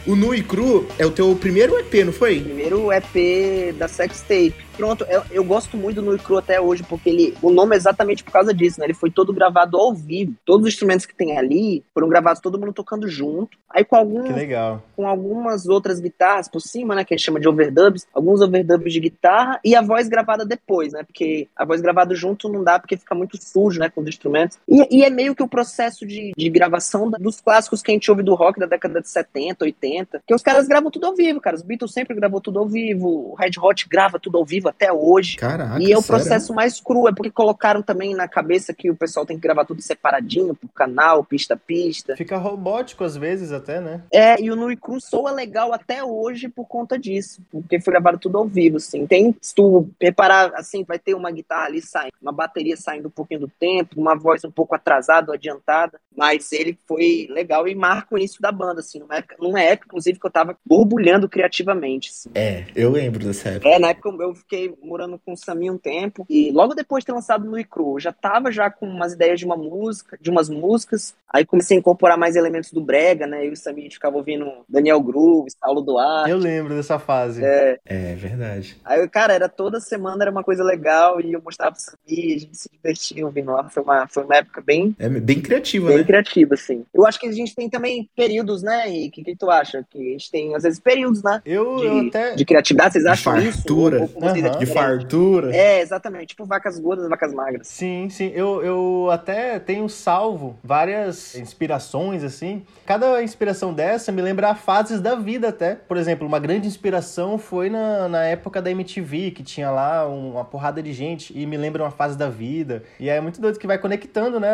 [0.07, 2.39] O Nu e Cru é o teu primeiro EP, não foi?
[2.39, 4.64] Primeiro EP da Sex Tape.
[4.75, 7.33] Pronto, eu, eu gosto muito do Nu e Cru até hoje, porque ele.
[7.41, 8.85] O nome é exatamente por causa disso, né?
[8.85, 10.33] Ele foi todo gravado ao vivo.
[10.45, 13.57] Todos os instrumentos que tem ali foram gravados todo mundo tocando junto.
[13.69, 14.83] Aí com algum, Que legal.
[14.95, 17.03] com algumas outras guitarras por cima, né?
[17.03, 20.93] Que a gente chama de overdubs, alguns overdubs de guitarra e a voz gravada depois,
[20.93, 21.03] né?
[21.03, 23.89] Porque a voz gravada junto não dá porque fica muito sujo, né?
[23.89, 24.57] Com os instrumentos.
[24.67, 28.09] E, e é meio que o processo de, de gravação dos clássicos que a gente
[28.09, 31.39] ouve do rock da década de 70, 80, que os caras gravam tudo ao vivo,
[31.39, 31.55] cara.
[31.55, 34.91] Os Beatles sempre gravou tudo ao vivo, o Red Hot grava tudo ao vivo até
[34.91, 35.37] hoje.
[35.37, 36.05] Caraca, E é o sério?
[36.05, 39.65] processo mais cru, é porque colocaram também na cabeça que o pessoal tem que gravar
[39.65, 42.15] tudo separadinho, por canal, pista a pista.
[42.15, 44.01] Fica robótico às vezes até, né?
[44.11, 48.17] É, e o Nui Cru soa legal até hoje por conta disso, porque foi gravado
[48.17, 49.05] tudo ao vivo, assim.
[49.07, 53.11] Tem, se tu reparar, assim, vai ter uma guitarra ali saindo, uma bateria saindo um
[53.11, 57.75] pouquinho do tempo, uma voz um pouco atrasada ou adiantada, mas ele foi legal e
[57.75, 61.29] marca o início da banda, assim, numa época, numa época inclusive, que eu tava borbulhando
[61.29, 62.29] criativamente, assim.
[62.35, 63.69] É, eu lembro dessa época.
[63.69, 67.07] É, na época eu fiquei morando com o Sami um tempo e logo depois de
[67.07, 70.29] ter lançado no Icru, eu já tava já com umas ideias de uma música, de
[70.29, 73.41] umas músicas, aí comecei a incorporar mais elementos do brega, né?
[73.45, 76.29] Eu e o Sami a gente ficava ouvindo Daniel Groove, Saulo Duarte.
[76.29, 77.43] Eu lembro dessa fase.
[77.43, 78.77] É, É verdade.
[78.85, 81.97] aí, cara, era toda semana era uma coisa legal e eu mostrava pro Sami,
[82.35, 83.69] a gente se divertia ouvindo lá.
[83.69, 86.03] Foi uma, foi uma época bem, É bem criativa, bem né?
[86.03, 86.85] criativa, assim.
[86.93, 89.21] Eu acho que a gente tem também períodos, né, Henrique?
[89.21, 89.85] O que, que tu acha?
[89.89, 91.41] Que a gente tem, às vezes, períodos, né?
[91.45, 92.35] Eu, eu De, até.
[92.35, 93.63] de criatividade, vocês acham isso?
[93.75, 94.59] Ou- ou vocês é Aham.
[94.59, 95.55] De fartura.
[95.55, 96.27] É, exatamente.
[96.27, 97.67] Tipo vacas gordas, vacas magras.
[97.67, 98.31] Sim, sim.
[98.33, 102.63] Eu, eu até tenho salvo várias inspirações, assim.
[102.85, 105.75] Cada inspiração dessa me lembra fases da vida até.
[105.75, 110.31] Por exemplo, uma grande inspiração foi na, na época da MTV, que tinha lá um-
[110.33, 112.83] uma porrada de gente e me lembra uma fase da vida.
[112.99, 114.49] E é muito doido que vai conectando, né?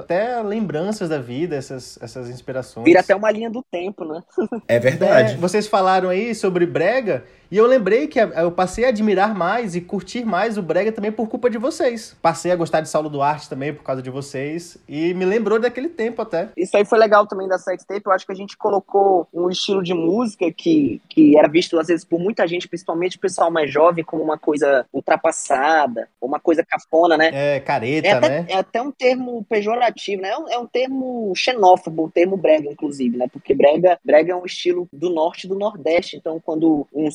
[0.00, 2.84] Até lembranças da vida, essas, essas inspirações.
[2.84, 4.22] Vira até uma linha do tempo, né?
[4.68, 5.36] É É, verdade.
[5.36, 9.80] vocês falaram aí sobre brega e eu lembrei que eu passei a admirar mais e
[9.80, 12.16] curtir mais o brega também por culpa de vocês.
[12.20, 15.88] Passei a gostar de Saulo Duarte também por causa de vocês e me lembrou daquele
[15.88, 16.48] tempo até.
[16.56, 18.02] Isso aí foi legal também da sextape.
[18.04, 21.88] Eu acho que a gente colocou um estilo de música que, que era visto, às
[21.88, 26.64] vezes, por muita gente, principalmente o pessoal mais jovem, como uma coisa ultrapassada, uma coisa
[26.64, 27.30] cafona, né?
[27.32, 28.46] É, careta, É até, né?
[28.48, 30.30] é até um termo pejorativo, né?
[30.30, 33.26] É um, é um termo xenófobo, um termo brega, inclusive, né?
[33.32, 36.16] Porque brega, brega é um estilo do norte e do nordeste.
[36.16, 37.10] Então, quando um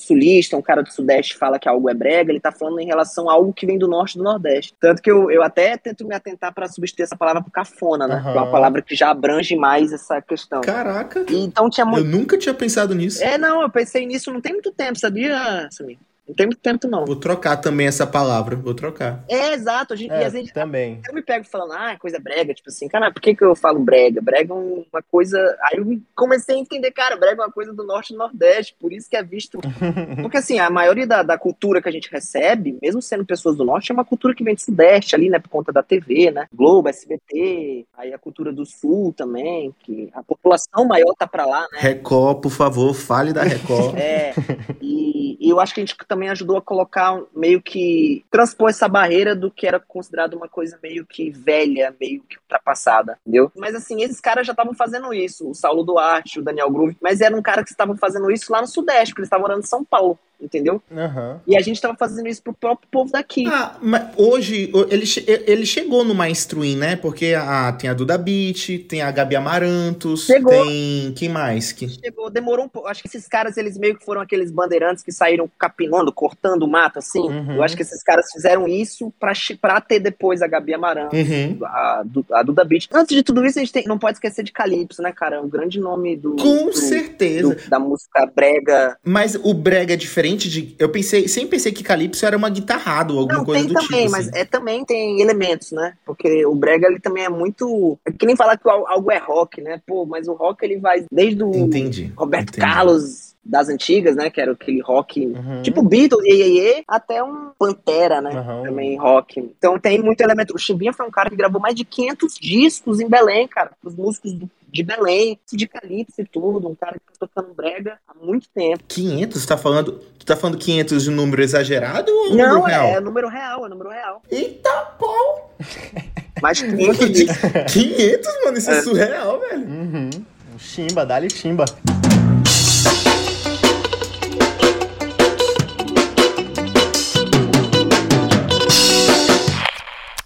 [0.58, 3.34] um cara do sudeste fala que algo é brega, ele tá falando em relação a
[3.34, 4.74] algo que vem do norte e do nordeste.
[4.80, 8.22] Tanto que eu, eu até tento me atentar para substituir essa palavra por cafona, né?
[8.22, 10.62] Que é uma palavra que já abrange mais essa questão.
[10.62, 12.08] Caraca, E Então tinha eu muito.
[12.08, 13.24] nunca tinha pensado nisso.
[13.24, 15.98] É, não, eu pensei nisso não tem muito tempo, sabia, Samir?
[16.32, 17.06] Não tem muito tempo, não.
[17.06, 19.22] Vou trocar também essa palavra, vou trocar.
[19.28, 19.94] É, exato.
[19.94, 21.02] A gente, e É, a gente também.
[21.06, 23.80] eu me pego falando, ah, coisa brega, tipo assim, cara, por que, que eu falo
[23.80, 24.22] brega?
[24.22, 25.38] Brega é uma coisa.
[25.64, 28.94] Aí eu comecei a entender, cara, brega é uma coisa do norte e nordeste, por
[28.94, 29.60] isso que é visto.
[30.22, 33.66] Porque assim, a maioria da, da cultura que a gente recebe, mesmo sendo pessoas do
[33.66, 36.48] norte, é uma cultura que vem do sudeste ali, né, por conta da TV, né?
[36.54, 41.68] Globo, SBT, aí a cultura do sul também, que a população maior tá pra lá,
[41.74, 41.80] né?
[41.80, 43.98] Record, por favor, fale da Record.
[43.98, 44.34] É,
[44.82, 48.70] e, e eu acho que a gente também ajudou a colocar um- meio que transpor
[48.70, 53.52] essa barreira do que era considerado uma coisa meio que velha, meio que ultrapassada, entendeu?
[53.56, 57.22] Mas assim, esses caras já estavam fazendo isso, o Saulo Duarte, o Daniel Groove, mas
[57.22, 59.84] eram caras que estavam fazendo isso lá no Sudeste, porque eles estavam morando em São
[59.84, 60.82] Paulo, entendeu?
[60.92, 61.40] Aham.
[61.48, 63.46] E a gente estava fazendo isso pro próprio povo daqui.
[63.48, 65.06] Ah, mas hoje ele,
[65.48, 66.96] ele chegou no mainstream, né?
[66.96, 70.52] Porque a, tem a Duda Beat, tem a Gabi Amarantos, Chegou.
[70.52, 71.14] tem.
[71.16, 71.72] Quem mais?
[71.72, 71.88] Que...
[71.90, 72.88] Chegou, demorou um pouco.
[72.88, 76.68] Acho que esses caras, eles meio que foram aqueles bandeirantes que saíram capinando, cortando o
[76.68, 77.20] mato, assim.
[77.22, 77.56] Uhum.
[77.56, 81.18] Eu acho que esses caras fizeram isso pra, pra ter depois a Gabi Amarantos.
[81.20, 81.60] Uhum.
[81.64, 82.88] a, a Duda Beat.
[82.92, 85.38] Antes de tudo isso, a gente tem- não pode esquecer de Calypso, né, cara?
[85.38, 86.36] É um grande nome do.
[86.36, 87.56] Com do- certeza.
[87.56, 88.98] do- da música brega.
[89.04, 90.76] Mas o brega é diferente de.
[90.80, 93.74] Eu pensei, sempre pensei que Calypso era uma guitarrada ou alguma Não, coisa tem do
[93.74, 94.12] também, tipo.
[94.12, 94.38] mas assim.
[94.38, 95.94] é, também tem elementos, né?
[96.06, 97.98] Porque o brega, ele também é muito...
[98.06, 99.82] É que nem falar que al- algo é rock, né?
[99.86, 102.12] Pô, mas o rock, ele vai desde o Entendi.
[102.16, 102.60] Roberto entendi.
[102.62, 104.30] Carlos das antigas, né?
[104.30, 105.26] Que era aquele rock...
[105.26, 105.62] Uhum.
[105.64, 108.32] Tipo Beatles, Ye, Ye, Ye, até um Pantera, né?
[108.32, 108.64] Aham.
[108.64, 109.40] Também rock.
[109.40, 110.54] Então tem muito elemento.
[110.56, 113.72] O Chimbinha foi um cara que gravou mais de 500 discos em Belém, cara.
[113.84, 116.70] Os músicos do- de Belém, de Calypso e tudo.
[116.70, 118.82] Um cara que tá tocando brega há muito tempo.
[118.88, 119.46] 500?
[119.46, 122.84] Tá falando, tu tá falando 500 de número exagerado ou um Não, número real?
[122.86, 124.22] é, é número real, é número real.
[124.32, 125.42] Eita, pô!
[126.42, 127.74] Mais de 500 discos.
[127.74, 128.82] 500, mano, isso é, É.
[128.82, 129.68] surreal, velho.
[129.68, 130.10] Uhum.
[130.58, 131.66] Chimba, dá-lhe chimba.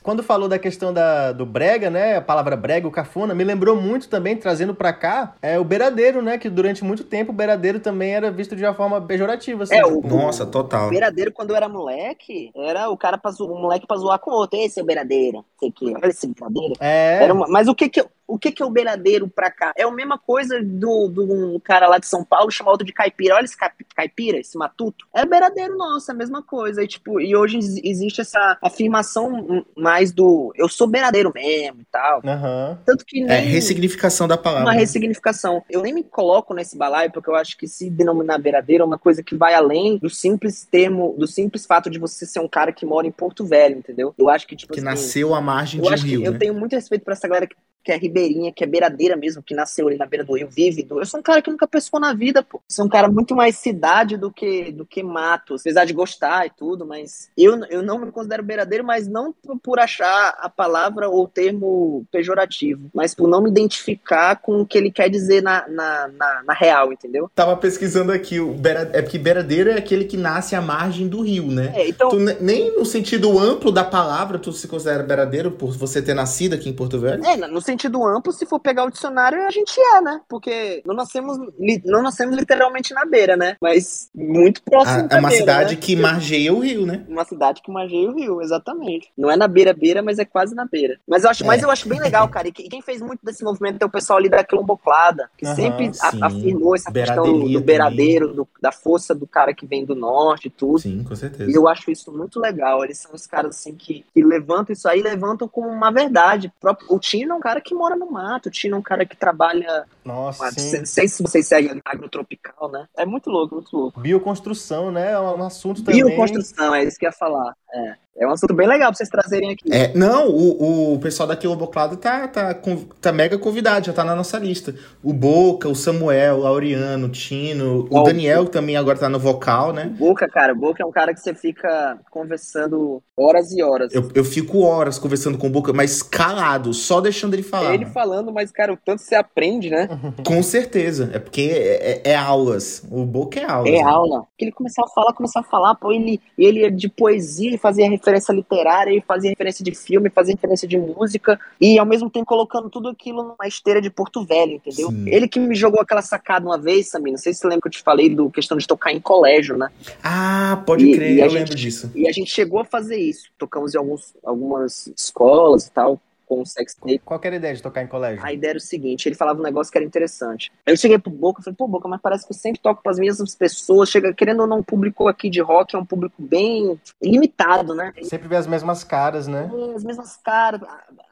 [0.06, 2.18] Quando falou da questão da, do brega, né?
[2.18, 6.22] A palavra brega, o cafona, me lembrou muito também, trazendo pra cá, é o beiradeiro,
[6.22, 6.38] né?
[6.38, 9.64] Que durante muito tempo o beiradeiro também era visto de uma forma pejorativa.
[9.64, 10.86] Assim, É, tipo, o- Nossa, total.
[10.86, 13.48] O beiradeiro, quando eu era moleque, era o cara pra zo...
[13.52, 14.60] o moleque pra zoar com o outro.
[14.60, 15.44] Esse é o beiradeiro.
[15.60, 16.76] Sei que, olha esse beiradeiro.
[16.80, 19.74] É, Era uma- Mas o que que, o que que é o beiradeiro pra cá?
[19.78, 21.24] É a mesma coisa do, do
[21.56, 23.36] um cara lá de São Paulo chamar outro de caipira.
[23.36, 25.06] Olha esse caip- caipira, esse matuto.
[25.14, 26.84] É beiradeiro nosso, é a mesma coisa.
[26.84, 31.86] E, tipo, e hoje ex- existe essa afirmação mais do eu sou beiradeiro mesmo e
[31.92, 32.22] tal.
[32.26, 32.80] Aham.
[32.86, 34.66] Tanto que É nem ressignificação da palavra.
[34.66, 35.64] uma ressignificação.
[35.70, 38.98] Eu nem me coloco nesse balaio porque eu acho que se denominar beiradeiro é uma
[38.98, 42.72] coisa que vai além do simples termo, do simples fato de você ser um cara
[42.74, 44.14] que mora em Porto Velho, entendeu?
[44.18, 46.32] Eu acho que tipo Que assim, nasceu à margem de um acho rio, que eu
[46.34, 46.40] né?
[46.40, 49.54] tenho muito respeito por essa galera que, que é ribeirinha, que é beiradeira mesmo, que
[49.54, 50.82] nasceu ali na beira do rio, vive.
[50.84, 52.60] do- Eu sou um cara que nunca pescou na vida, pô.
[52.68, 56.50] Sou um cara muito mais cidade do que do que mato, apesar de gostar e
[56.50, 61.26] tudo, mas eu, eu não me considero beiradeiro, mas não por- achar a palavra ou
[61.26, 65.68] o termo pejorativo, mas por não me identificar com o que ele quer dizer na,
[65.68, 67.30] na, na, na real, entendeu?
[67.36, 68.90] Tava pesquisando aqui, o beira...
[68.94, 71.72] é porque beiradeiro é aquele que nasce à margem do rio, né?
[71.76, 75.72] É, então, Tu ne- nem no sentido amplo da palavra tu se considera beiradeiro por
[75.78, 77.24] você ter nascido aqui em Porto Velho?
[77.24, 77.75] É, no sentido
[78.06, 80.22] amplo, se for pegar o dicionário, a gente é, né?
[80.28, 81.38] Porque não nascemos,
[81.86, 83.56] não nascemos literalmente na beira, né?
[83.62, 85.82] Mas muito próximo da é uma beira, cidade né?
[85.82, 87.06] que margeia o rio, né?
[87.08, 89.12] Uma cidade que margeia o rio, exatamente.
[89.18, 91.00] Não é na beira-beira, mas é quase na beira.
[91.08, 91.48] Mas eu acho, É.
[91.48, 92.48] mas eu acho bem legal, cara.
[92.48, 95.56] E que- quem fez muito desse movimento é o pessoal ali da Quilomboclada, que Aham,
[95.56, 99.96] sempre a- afirmou essa questão do, beiradeiro, do- da força do cara que vem do
[99.96, 100.80] norte e tudo.
[100.80, 101.50] Sim, com certeza.
[101.50, 102.84] E eu acho isso muito legal.
[102.84, 106.52] Eles são os caras assim que, que levantam isso aí, levantam como uma verdade.
[106.90, 109.86] O Tino é um cara que mora no mato, é um cara que trabalha.
[110.06, 110.46] Nossa,
[110.78, 112.88] Não sei se vocês seguem agrotropical, né?
[112.96, 114.00] É muito louco, muito louco.
[114.00, 115.14] Bioconstrução, né?
[115.14, 116.06] É um assunto também.
[116.06, 117.56] Bioconstrução, é isso que eu ia falar.
[117.74, 119.66] É, é um assunto bem legal pra vocês trazerem aqui.
[119.70, 122.56] É, não, o, o pessoal da Quiloboclado tá, tá,
[123.02, 124.74] tá mega convidado, já tá na nossa lista.
[125.04, 129.10] O Boca, o Samuel, o Laureano, o Tino, o Ó, Daniel que também agora tá
[129.10, 129.86] no vocal, né?
[129.98, 133.94] Boca, cara, Boca é um cara que você fica conversando horas e horas.
[133.94, 137.74] Eu, eu fico horas conversando com o Boca, mas calado, só deixando ele falar.
[137.74, 139.90] Ele falando, mas, cara, o tanto você aprende, né?
[140.26, 141.10] Com certeza.
[141.14, 142.84] É porque é, é- é aulas.
[142.92, 143.70] O Boca é aulas.
[143.74, 143.82] É né?
[143.84, 144.26] aula.
[144.38, 147.58] Que ele começava a falar, começava a falar, pô, ele, ele é de poesia, ele
[147.58, 152.10] fazia referência literária, ele fazia referência de filme, fazia referência de música, e ao mesmo
[152.10, 154.90] tempo colocando tudo aquilo numa esteira de Porto Velho, entendeu?
[154.90, 155.06] Sim.
[155.08, 157.68] Ele que me jogou aquela sacada uma vez, Samir, não sei se você lembra que
[157.68, 159.70] eu te falei do questão de tocar em colégio, né?
[160.04, 161.92] Ah, pode E- crer, e eu gente- lembro disso.
[161.96, 163.30] E a gente chegou a fazer isso.
[163.38, 167.00] Tocamos em alguns, algumas escolas e tal, com o sex tape.
[167.00, 168.26] Qual que era a ideia de tocar em colégio?
[168.26, 170.52] A ideia era o seguinte, ele falava um negócio que era interessante.
[170.66, 173.00] Aí eu cheguei pro Boca, falei, pô, Boca, mas parece que eu sempre toco pras
[173.00, 176.80] mesmas pessoas, chega, querendo ou não, o público aqui de rock é um público bem
[177.02, 177.94] limitado, né?
[178.04, 179.50] Sempre vê as mesmas caras, né?
[179.76, 180.62] As mesmas caras,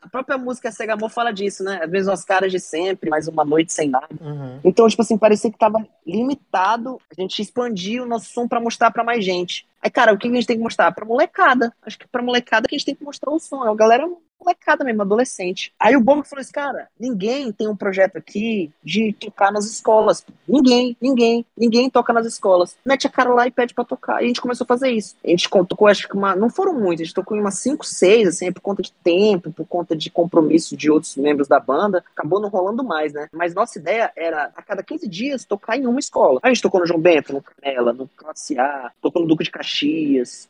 [0.02, 1.82] a própria música Cega Amor fala disso, né?
[1.84, 4.08] As mesmas caras de sempre, mais uma noite sem nada.
[4.20, 4.60] Uhum.
[4.64, 8.92] Então, tipo assim, parecia que tava limitado, a gente expandia o nosso som pra mostrar
[8.92, 9.66] pra mais gente.
[9.84, 10.94] Aí, cara, o que a gente tem que mostrar?
[10.94, 11.74] Pra molecada.
[11.82, 13.66] Acho que pra molecada que a gente tem que mostrar o som.
[13.66, 14.08] É a galera
[14.44, 15.74] molecada mesmo, adolescente.
[15.80, 20.26] Aí o Bobo falou assim, cara, ninguém tem um projeto aqui de tocar nas escolas.
[20.48, 22.76] Ninguém, ninguém, ninguém toca nas escolas.
[22.86, 24.22] Mete a cara lá e pede pra tocar.
[24.22, 25.16] E a gente começou a fazer isso.
[25.24, 26.36] A gente tocou, acho que uma.
[26.36, 29.52] Não foram muitas, a gente tocou em umas 5, 6, assim, por conta de tempo,
[29.52, 32.04] por conta de compromisso de outros membros da banda.
[32.16, 33.28] Acabou não rolando mais, né?
[33.32, 36.40] Mas nossa ideia era, a cada 15 dias, tocar em uma escola.
[36.44, 39.52] A gente tocou no João Bento, no Canela, no Classe A, tocou no Duque de
[39.52, 39.73] Caxias,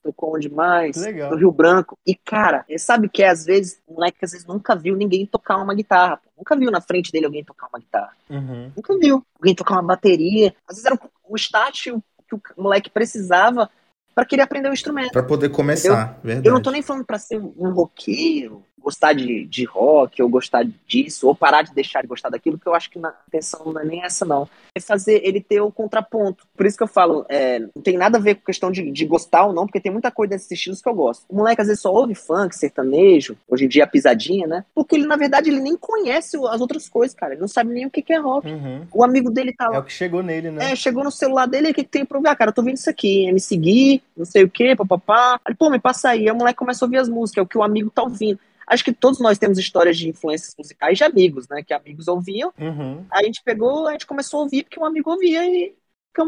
[0.02, 0.96] tocou onde mais?
[0.98, 1.32] Legal.
[1.32, 1.98] No Rio Branco.
[2.06, 5.58] E, cara, sabe que é, às vezes, o moleque às vezes nunca viu ninguém tocar
[5.58, 6.18] uma guitarra.
[6.18, 6.30] pô.
[6.38, 8.14] Nunca viu na frente dele alguém tocar uma guitarra.
[8.30, 8.72] Uhum.
[8.76, 9.26] Nunca viu.
[9.40, 10.54] Alguém tocar uma bateria.
[10.68, 13.70] Às vezes era o start que o moleque precisava
[14.14, 15.12] para querer aprender o instrumento.
[15.12, 16.48] Pra poder começar, verdade.
[16.48, 20.66] Eu não tô nem falando pra ser um roqueiro, gostar de, de rock, ou gostar
[20.86, 23.82] disso, ou parar de deixar de gostar daquilo, que eu acho que a intenção não
[23.82, 24.48] é nem essa, não.
[24.76, 26.46] É fazer ele ter o contraponto.
[26.56, 29.06] Por isso que eu falo, é, não tem nada a ver com questão de, de
[29.06, 31.26] gostar ou não, porque tem muita coisa desses estilos que eu gosto.
[31.30, 34.66] O moleque às vezes só ouve funk, sertanejo, hoje em dia pisadinha, né?
[34.74, 37.34] Porque ele, na verdade, ele nem conhece as outras coisas, cara.
[37.34, 38.50] Ele não sabe nem o que que é rock.
[38.50, 38.86] Uhum.
[38.92, 39.78] O amigo dele tá lá.
[39.78, 40.72] É o que chegou nele, né?
[40.72, 42.30] É, chegou no celular dele, o que, que tem pra ouvir?
[42.30, 45.40] Ah, cara, eu tô vendo isso aqui, é me seguir, não sei o que, papapá.
[45.58, 46.24] Pô, me passa aí.
[46.24, 48.40] Aí o moleque começa a ouvir as músicas, é o que o amigo tá ouvindo.
[48.68, 51.64] Acho que todos nós temos histórias de influências musicais de amigos, né?
[51.64, 53.06] Que amigos ouviam, Uhum.
[53.12, 55.76] aí a gente pegou, a gente começou a ouvir porque um amigo ouvia e,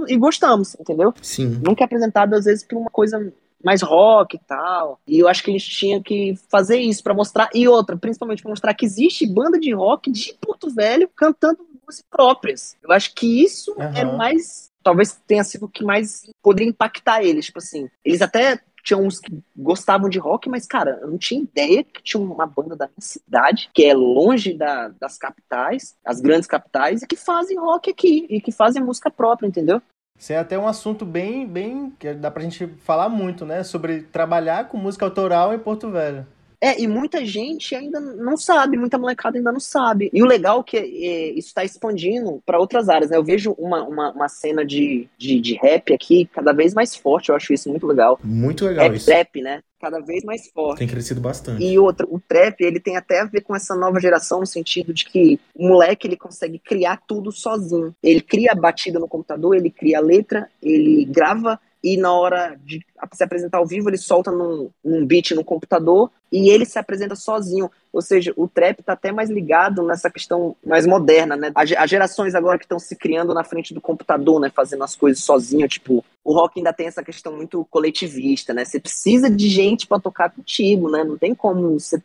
[0.08, 1.14] e gostamos, entendeu?
[1.22, 1.62] Sim.
[1.64, 3.32] Nunca é apresentado, às vezes, por uma coisa
[3.64, 5.00] mais rock e tal.
[5.08, 7.50] E eu acho que a gente tinha que fazer isso pra mostrar.
[7.54, 12.04] E outra, principalmente pra mostrar que existe banda de rock de Porto Velho cantando músicas
[12.10, 12.78] próprias.
[12.84, 14.70] Eu acho que isso é o mais.
[14.84, 17.46] Talvez tenha sido o que mais poderia impactar eles.
[17.46, 21.42] Tipo assim, eles até tinha uns que gostavam de rock, mas, cara, eu não tinha
[21.42, 26.22] ideia que tinha uma banda da minha cidade, que é longe da, das capitais, as
[26.22, 29.82] grandes capitais, e que fazem rock aqui, e que fazem música própria, entendeu?
[30.18, 33.64] Isso é até um assunto bem, bem, que dá pra gente falar muito, né?
[33.64, 36.26] Sobre trabalhar com música autoral em Porto Velho.
[36.66, 40.10] É, e muita gente ainda não sabe, muita molecada ainda não sabe.
[40.12, 43.18] E o legal é que é, isso está expandindo para outras áreas, né?
[43.18, 47.30] Eu vejo uma, uma, uma cena de, de, de, rap aqui cada vez mais forte,
[47.30, 48.20] eu acho isso muito legal.
[48.24, 49.06] Muito legal é isso.
[49.06, 49.62] Trap, né?
[49.80, 50.80] Cada vez mais forte.
[50.80, 51.64] Tem crescido bastante.
[51.64, 54.92] E outro, o trap, ele tem até a ver com essa nova geração, no sentido
[54.92, 57.96] de que o moleque, ele consegue criar tudo sozinho.
[58.02, 62.60] Ele cria a batida no computador, ele cria a letra, ele grava e na hora
[62.66, 66.80] de se apresentar ao vivo, ele solta num, num beat no computador e ele se
[66.80, 67.70] apresenta sozinho.
[67.94, 71.52] Ou seja, o trap está até mais ligado nessa questão mais moderna, né?
[71.54, 74.50] As gerações agora que estão se criando na frente do computador, né?
[74.50, 78.66] Fazendo as coisas sozinho, tipo, o rock ainda tem essa questão muito coletivista, né?
[78.66, 81.04] Você precisa de gente para tocar contigo, né?
[81.04, 82.02] Não tem como você.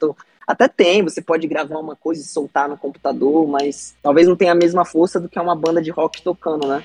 [0.46, 4.52] Até tem, você pode gravar uma coisa e soltar no computador, mas talvez não tenha
[4.52, 6.84] a mesma força do que uma banda de rock tocando, né?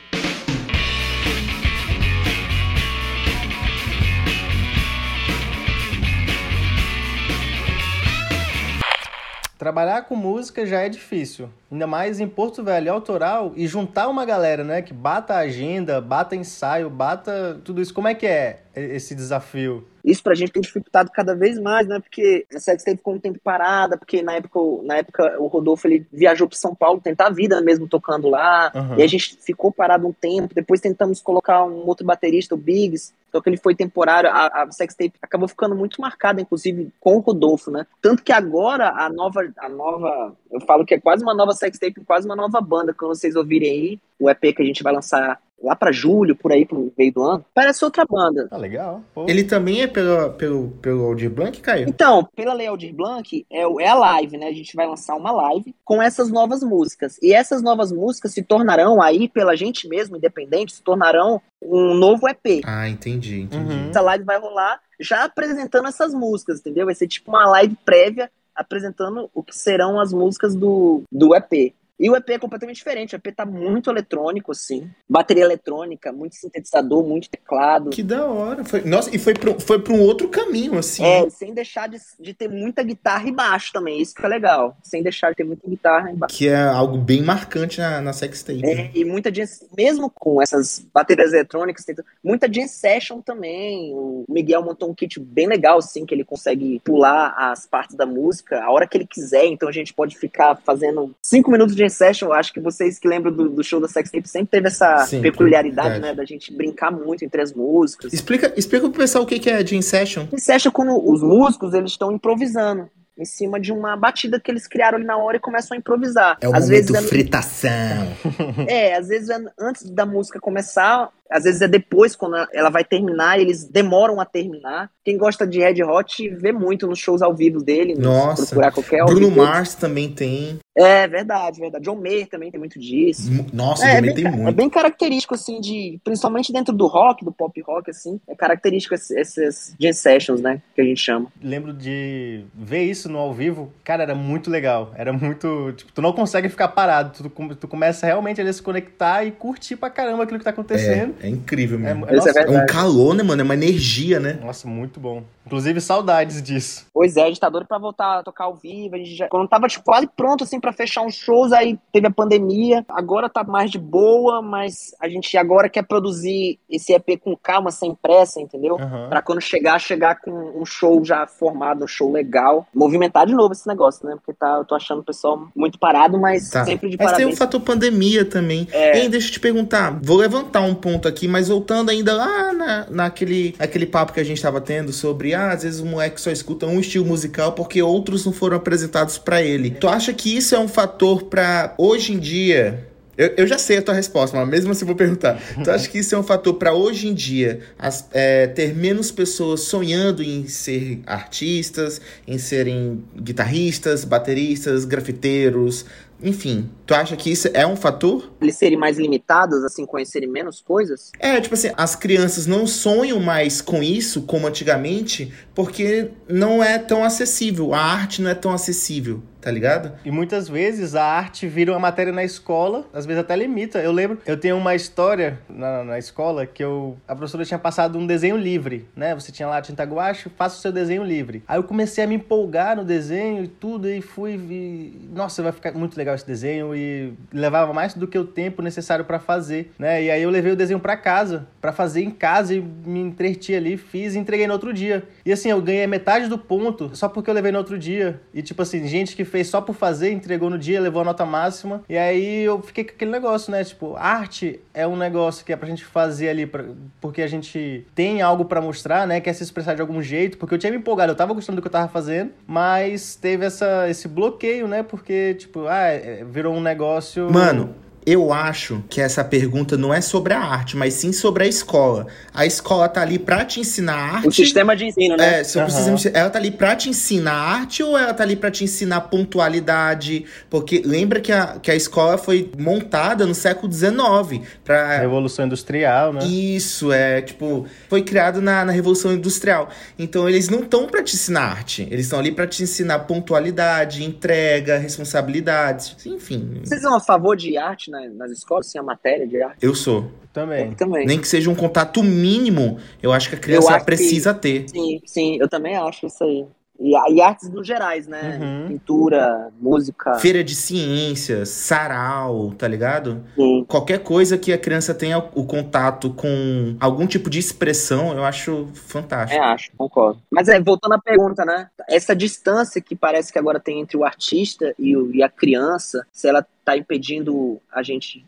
[9.66, 11.50] Trabalhar com música já é difícil.
[11.76, 14.82] Ainda mais em Porto Velho, autoral, e juntar uma galera, né?
[14.82, 17.94] Que bata a agenda, bata ensaio, bata tudo isso.
[17.94, 19.86] Como é que é esse desafio?
[20.06, 22.00] Isso pra gente tem dificultado cada vez mais, né?
[22.00, 26.06] Porque a Sextape ficou um tempo parada, porque na época, na época o Rodolfo ele
[26.14, 28.72] viajou para São Paulo tentar a vida mesmo tocando lá.
[28.76, 29.00] Uhum.
[29.00, 30.54] E a gente ficou parado um tempo.
[30.54, 34.30] Depois tentamos colocar um outro baterista, o Biggs, só que ele foi temporário.
[34.30, 37.88] A, a Sextape acabou ficando muito marcada, inclusive, com o Rodolfo, né?
[38.00, 42.06] Tanto que agora a nova, a nova, eu falo que é quase uma nova Sextape,
[42.06, 42.94] quase uma nova banda.
[42.94, 46.52] Quando vocês ouvirem aí, o EP que a gente vai lançar lá para julho, por
[46.52, 48.48] aí, pro meio do ano, parece outra banda.
[48.52, 49.02] Ah, legal.
[49.14, 49.26] Pô.
[49.28, 51.88] Ele também é pelo, pelo, pelo Aldir Blanc, Caio?
[51.90, 54.48] Então, pela Lei Aldir Blanc, é, é a live, né?
[54.48, 57.18] A gente vai lançar uma live com essas novas músicas.
[57.22, 62.28] E essas novas músicas se tornarão, aí, pela gente mesmo, independente, se tornarão um novo
[62.28, 62.62] EP.
[62.64, 63.74] Ah, entendi, entendi.
[63.74, 63.90] Uhum.
[63.90, 66.86] Essa live vai rolar já apresentando essas músicas, entendeu?
[66.86, 71.74] Vai ser tipo uma live prévia apresentando o que serão as músicas do, do EP.
[72.00, 73.16] E o EP é completamente diferente.
[73.16, 74.90] O EP tá muito eletrônico, assim.
[75.10, 77.90] Bateria eletrônica, muito sintetizador, muito teclado.
[77.90, 78.66] Que da hora.
[78.66, 81.04] Foi, nossa, e foi pra, foi pra um outro caminho, assim.
[81.04, 84.02] É, sem deixar de, de ter muita guitarra e baixo também.
[84.02, 84.78] Isso que é legal.
[84.84, 86.36] Sem deixar de ter muita guitarra e baixo.
[86.36, 88.66] Que é algo bem marcante na, na sextape.
[88.66, 89.32] É, e muita
[89.78, 91.86] mesmo com essas baterias eletrônicas,
[92.24, 93.94] muita jam session também.
[93.94, 98.06] O Miguel montou um kit bem legal, assim, que ele consegue pular as partes da
[98.06, 99.46] música a hora que ele quiser.
[99.46, 103.08] Então a gente pode ficar fazendo cinco minutos de Jam Session, acho que vocês que
[103.08, 106.56] lembram do, do show da Sex Tape sempre teve essa Sim, peculiaridade, né, da gente
[106.56, 108.12] brincar muito entre as músicas.
[108.14, 110.28] Explica, explica pro pessoal o que é Jam Session.
[110.30, 114.52] Jam Session é quando os músicos, eles estão improvisando em cima de uma batida que
[114.52, 116.38] eles criaram ali na hora e começam a improvisar.
[116.42, 117.08] É o às momento vezes é...
[117.08, 118.16] fritação.
[118.68, 122.84] É, às vezes é antes da música começar, às vezes é depois, quando ela vai
[122.84, 124.90] terminar, eles demoram a terminar.
[125.04, 127.96] Quem gosta de Red Hot vê muito nos shows ao vivo dele.
[127.96, 128.48] Nossa.
[128.48, 130.60] Procurar qualquer Bruno Mars também tem.
[130.76, 131.86] É, verdade, verdade.
[131.86, 133.32] John Mayer também tem muito disso.
[133.54, 134.50] Nossa, é, John Mayer tem muito.
[134.50, 136.00] É bem característico, assim, de.
[136.04, 138.20] Principalmente dentro do rock, do pop rock, assim.
[138.28, 140.62] É característico esses jam sessions, né?
[140.76, 141.32] Que a gente chama.
[141.42, 143.72] Lembro de ver isso no ao vivo.
[143.84, 144.92] Cara, era muito legal.
[144.96, 145.74] Era muito.
[145.74, 147.24] Tipo, tu não consegue ficar parado.
[147.24, 151.15] Tu, tu começa realmente a se conectar e curtir pra caramba aquilo que tá acontecendo.
[151.15, 152.06] É, é incrível mesmo.
[152.08, 153.42] É, nossa, é, é um calor, né, mano?
[153.42, 154.40] É uma energia, né?
[154.42, 155.24] Nossa, muito bom.
[155.46, 156.88] Inclusive, saudades disso.
[156.92, 158.96] Pois é, a gente tá doido pra voltar a tocar ao vivo.
[158.96, 162.08] A gente já, quando tava tipo, quase pronto, assim, pra fechar uns shows, aí teve
[162.08, 162.84] a pandemia.
[162.90, 167.70] Agora tá mais de boa, mas a gente agora quer produzir esse EP com calma,
[167.70, 168.76] sem pressa, entendeu?
[168.76, 169.10] Uhum.
[169.10, 172.68] Pra quando chegar, chegar com um show já formado, um show legal.
[172.74, 174.16] Movimentar de novo esse negócio, né?
[174.16, 176.66] Porque tá, eu tô achando o pessoal muito parado, mas tá.
[176.66, 177.28] sempre de mas parabéns.
[177.28, 178.68] Mas tem o fator pandemia também.
[178.72, 178.98] É.
[178.98, 180.00] Ei, deixa eu te perguntar.
[180.02, 184.24] Vou levantar um ponto aqui, mas voltando ainda lá na, naquele, naquele papo que a
[184.24, 187.82] gente tava tendo sobre, ah, às vezes o moleque só escuta um estilo musical porque
[187.82, 189.72] outros não foram apresentados para ele.
[189.72, 193.78] Tu acha que isso é um fator para hoje em dia eu, eu, já sei
[193.78, 195.42] a tua resposta, mas mesmo assim vou perguntar.
[195.64, 199.10] Tu acha que isso é um fator para hoje em dia as, é, ter menos
[199.10, 205.86] pessoas sonhando em ser artistas, em serem guitarristas, bateristas, grafiteiros,
[206.22, 208.32] enfim, tu acha que isso é um fator?
[208.42, 211.12] Eles serem mais limitados, assim, conhecerem menos coisas?
[211.20, 216.80] É, tipo assim, as crianças não sonham mais com isso como antigamente, porque não é
[216.80, 219.92] tão acessível, a arte não é tão acessível tá ligado?
[220.04, 223.78] E muitas vezes a arte vira uma matéria na escola, às vezes até limita.
[223.78, 228.00] Eu lembro, eu tenho uma história na, na escola que eu, a professora tinha passado
[228.00, 229.14] um desenho livre, né?
[229.14, 231.44] Você tinha lá tinta guache, faça o seu desenho livre.
[231.48, 235.74] Aí eu comecei a me empolgar no desenho e tudo, e fui, nossa, vai ficar
[235.74, 240.02] muito legal esse desenho, e levava mais do que o tempo necessário para fazer, né?
[240.02, 243.54] E aí eu levei o desenho para casa, para fazer em casa, e me entreti
[243.54, 245.04] ali, fiz e entreguei no outro dia.
[245.24, 248.20] E assim, eu ganhei metade do ponto só porque eu levei no outro dia.
[248.34, 251.26] E tipo assim, gente que fez só por fazer, entregou no dia, levou a nota
[251.26, 251.84] máxima.
[251.90, 253.62] E aí eu fiquei com aquele negócio, né?
[253.66, 256.64] Tipo, arte é um negócio que é pra gente fazer ali, pra,
[257.02, 259.20] porque a gente tem algo para mostrar, né?
[259.20, 260.38] Quer se expressar de algum jeito.
[260.38, 263.46] Porque eu tinha me empolgado, eu tava gostando do que eu tava fazendo, mas teve
[263.46, 264.84] essa, esse bloqueio, né?
[264.84, 267.30] Porque, tipo, ah, é, virou um negócio.
[267.30, 267.76] Mano,
[268.06, 272.06] eu acho que essa pergunta não é sobre a arte, mas sim sobre a escola.
[272.34, 274.28] A escola tá ali pra te ensinar arte.
[274.28, 275.40] O sistema de ensino, né?
[275.40, 278.24] É, sobre o sistema de- ela tá ali pra te ensinar arte ou ela tá
[278.24, 280.26] ali pra te ensinar pontualidade?
[280.50, 286.14] Porque lembra que a, que a escola foi montada no século XIX pra Revolução Industrial,
[286.14, 286.26] né?
[286.26, 289.70] isso, é, tipo, foi criado na, na Revolução Industrial.
[289.98, 291.84] Então eles não estão pra te ensinar arte.
[291.90, 296.62] Eles estão ali pra te ensinar pontualidade, entrega, responsabilidades, enfim.
[296.64, 299.58] Vocês são a favor de arte na- nas escolas, sem a matéria de arte?
[299.66, 300.12] Eu sou.
[300.34, 300.70] Também.
[300.72, 301.06] Eu também.
[301.06, 304.68] Nem que seja um contato mínimo, eu acho que a criança acho que- precisa ter.
[304.70, 306.46] Sim, sim, eu também acho isso aí.
[306.80, 308.38] E, e artes no gerais, né?
[308.42, 308.68] Uhum.
[308.68, 310.16] Pintura, música.
[310.16, 313.24] Feira de ciências, sarau, tá ligado?
[313.36, 313.64] Sim.
[313.68, 318.68] Qualquer coisa que a criança tenha o contato com algum tipo de expressão, eu acho
[318.74, 319.42] fantástico.
[319.42, 320.20] É, acho, concordo.
[320.30, 321.70] Mas é, voltando à pergunta, né?
[321.90, 326.06] Essa distância que parece que agora tem entre o artista e, o- e a criança,
[326.12, 328.26] se ela tá impedindo a gente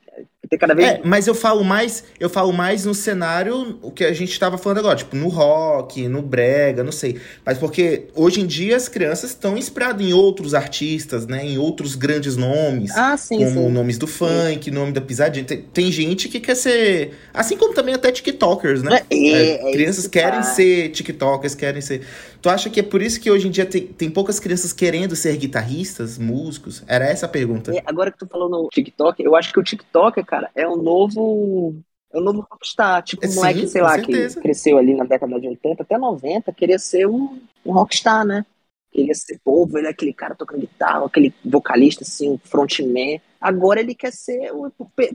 [0.47, 4.03] ter cada vez É, mas eu falo mais, eu falo mais no cenário o que
[4.03, 7.19] a gente estava falando agora, tipo, no rock, no brega, não sei.
[7.45, 11.45] Mas porque hoje em dia as crianças estão inspiradas em outros artistas, né?
[11.45, 12.91] Em outros grandes nomes.
[12.95, 13.69] Ah, sim, como sim.
[13.69, 15.45] nomes do funk, nome da pisadinha.
[15.45, 17.11] Tem, tem gente que quer ser.
[17.33, 19.01] Assim como também até TikTokers, né?
[19.09, 20.43] É, é, é crianças isso que querem tá.
[20.43, 22.01] ser TikTokers, querem ser.
[22.47, 25.17] Tu acha que é por isso que hoje em dia tem, tem poucas crianças querendo
[25.17, 26.81] ser guitarristas, músicos?
[26.87, 27.75] Era essa a pergunta.
[27.75, 30.77] É, agora que tu falou no TikTok, eu acho que o TikTok, cara, é o
[30.77, 31.75] novo.
[32.09, 33.03] É o novo rockstar.
[33.03, 34.35] Tipo, um Sim, moleque, sei lá, certeza.
[34.35, 38.45] que cresceu ali na década de 80 até 90, queria ser um, um rockstar, né?
[38.93, 43.19] Queria ser povo, ele é aquele cara tocando guitarra, aquele vocalista, assim, um frontman.
[43.39, 44.71] Agora ele quer ser, o,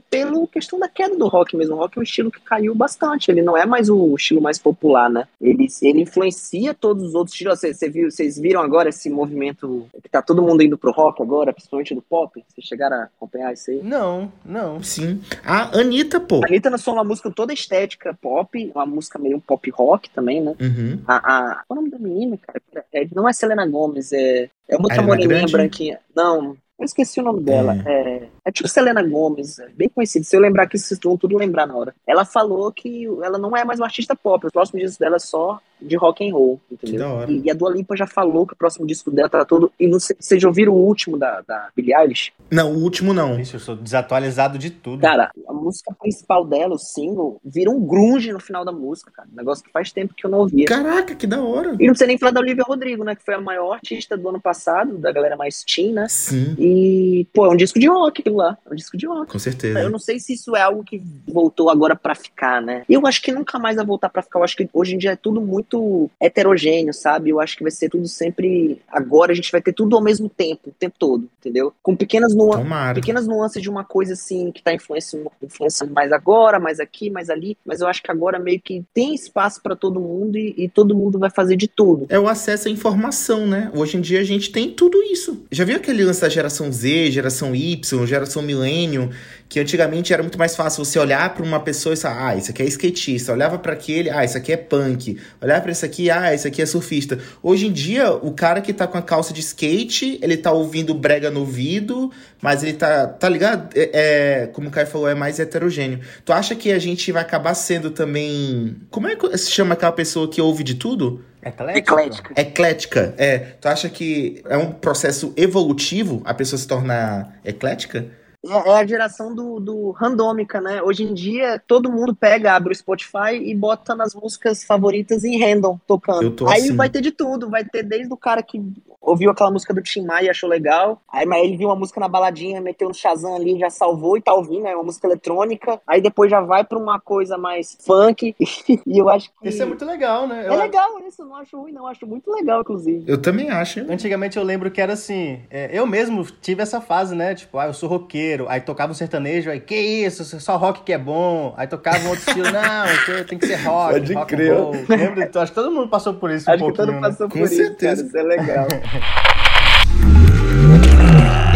[0.09, 1.75] pelo questão da queda do rock mesmo.
[1.75, 3.29] O rock é um estilo que caiu bastante.
[3.29, 5.27] Ele não é mais o estilo mais popular, né?
[5.41, 7.59] Ele, ele influencia todos os outros estilos.
[7.59, 11.21] Você, você viu, vocês viram agora esse movimento que tá todo mundo indo pro rock
[11.21, 12.43] agora, principalmente do pop?
[12.47, 13.81] Vocês chegaram a acompanhar isso aí?
[13.83, 14.81] Não, não.
[14.81, 15.21] Sim.
[15.43, 16.41] A Anitta, pô.
[16.43, 20.55] A Anitta lançou uma música toda estética pop, uma música meio pop rock também, né?
[20.59, 20.99] Uhum.
[21.07, 22.85] A, a, qual é o nome da menina, cara?
[22.93, 25.99] É, não é Selena Gomes, é, é uma outra moreninha branquinha.
[26.15, 27.75] Não, eu esqueci o nome dela.
[27.85, 30.25] É, é tipo Selena Gomes, é bem conhecida.
[30.25, 31.95] Se eu lembrar aqui, vocês vão tudo lembrar na hora.
[32.07, 35.19] Ela falou que ela não é mais uma artista pop, os próximos discos dela é
[35.19, 36.99] só de rock and roll, Que entendeu?
[36.99, 37.31] da hora.
[37.31, 39.71] E, e a Dua Lipa já falou que o próximo disco dela tá todo.
[39.77, 42.31] E não sei, vocês já ouviram o último da, da Billie Eilish?
[42.49, 43.37] Não, o último não.
[43.39, 45.01] Isso, eu sou desatualizado de tudo.
[45.01, 49.27] Cara, a música principal dela, o single, vira um grunge no final da música, cara.
[49.31, 50.65] Um negócio que faz tempo que eu não ouvia.
[50.65, 51.71] Caraca, que da hora.
[51.77, 53.13] E não precisa nem falar da Olivia Rodrigo, né?
[53.15, 56.07] Que foi a maior artista do ano passado, da galera mais teen, né?
[56.09, 58.57] Sim, E, pô, é um disco de rock aquilo lá.
[58.65, 59.27] É um disco de rock.
[59.31, 59.89] com Eu certeza.
[59.89, 62.83] não sei se isso é algo que voltou agora pra ficar, né?
[62.89, 64.39] Eu acho que nunca mais vai voltar pra ficar.
[64.39, 67.29] Eu acho que hoje em dia é tudo muito heterogêneo, sabe?
[67.29, 68.81] Eu acho que vai ser tudo sempre.
[68.87, 71.73] Agora a gente vai ter tudo ao mesmo tempo, o tempo todo, entendeu?
[71.81, 72.63] Com pequenas nuances.
[72.63, 72.95] Tomara.
[72.95, 77.29] Pequenas nuances de uma coisa assim que tá influenciando, influenciando mais agora, mais aqui, mais
[77.29, 77.57] ali.
[77.65, 80.95] Mas eu acho que agora meio que tem espaço pra todo mundo e, e todo
[80.95, 82.05] mundo vai fazer de tudo.
[82.09, 83.71] É o acesso à informação, né?
[83.75, 85.43] Hoje em dia a gente tem tudo isso.
[85.51, 89.09] Já viu aquele lance da geração Z, geração Y, geração milênio,
[89.47, 92.51] que antigamente era muito mais fácil você olhar pra uma pessoa e falar, ah, isso
[92.51, 93.31] aqui é skatista.
[93.31, 95.19] Olhava pra aquele, ah, isso aqui é punk.
[95.41, 97.19] Olhava pra esse aqui, ah, isso aqui é surfista.
[97.41, 100.93] Hoje em dia, o cara que tá com a calça de skate, ele tá ouvindo
[100.93, 102.11] brega no ouvido,
[102.41, 103.69] mas ele tá, tá ligado?
[103.75, 105.99] É, é, como o Caio falou, é mais heterogêneo.
[106.25, 108.75] Tu acha que a gente vai acabar sendo também.
[108.89, 111.23] Como é que se chama aquela pessoa que ouve de tudo?
[111.45, 112.33] Eclética.
[112.39, 113.37] Eclética, é.
[113.37, 118.05] Tu acha que é um processo evolutivo a pessoa se tornar eclética?
[118.45, 120.81] É é a geração do, do randômica, né?
[120.81, 125.39] Hoje em dia, todo mundo pega, abre o Spotify e bota nas músicas favoritas em
[125.39, 126.23] random, tocando.
[126.23, 126.75] Eu tô Aí assim.
[126.75, 128.61] vai ter de tudo, vai ter desde o cara que
[129.03, 131.01] ouviu aquela música do Tim Maia e achou legal.
[131.11, 134.21] Aí, mas ele viu uma música na baladinha, meteu no Shazam ali, já salvou e
[134.21, 135.79] tá ouvindo, é uma música eletrônica.
[135.85, 138.33] Aí depois já vai pra uma coisa mais funk.
[138.87, 139.49] e eu acho que.
[139.49, 140.45] Isso é muito legal, né?
[140.45, 141.83] É Eu- legal isso, eu não acho ruim, não.
[141.83, 143.03] Eu acho muito legal, inclusive.
[143.05, 143.81] Eu também acho.
[143.91, 147.35] Antigamente eu lembro que era assim, é, eu mesmo tive essa fase, né?
[147.35, 150.93] Tipo, ah, eu sou roqueiro, aí tocava um sertanejo, aí, que isso, só rock que
[150.93, 151.53] é bom.
[151.57, 154.53] Aí tocava um outro estilo, não, tem que ser rock, Pode rock and crer.
[154.57, 154.71] roll.
[154.87, 155.29] Lembra?
[155.35, 157.09] Acho que todo mundo passou por isso um acho que todo pouquinho, mundo né?
[157.09, 157.95] passou Com por isso, certeza.
[157.95, 158.07] cara.
[158.07, 158.67] Isso é legal.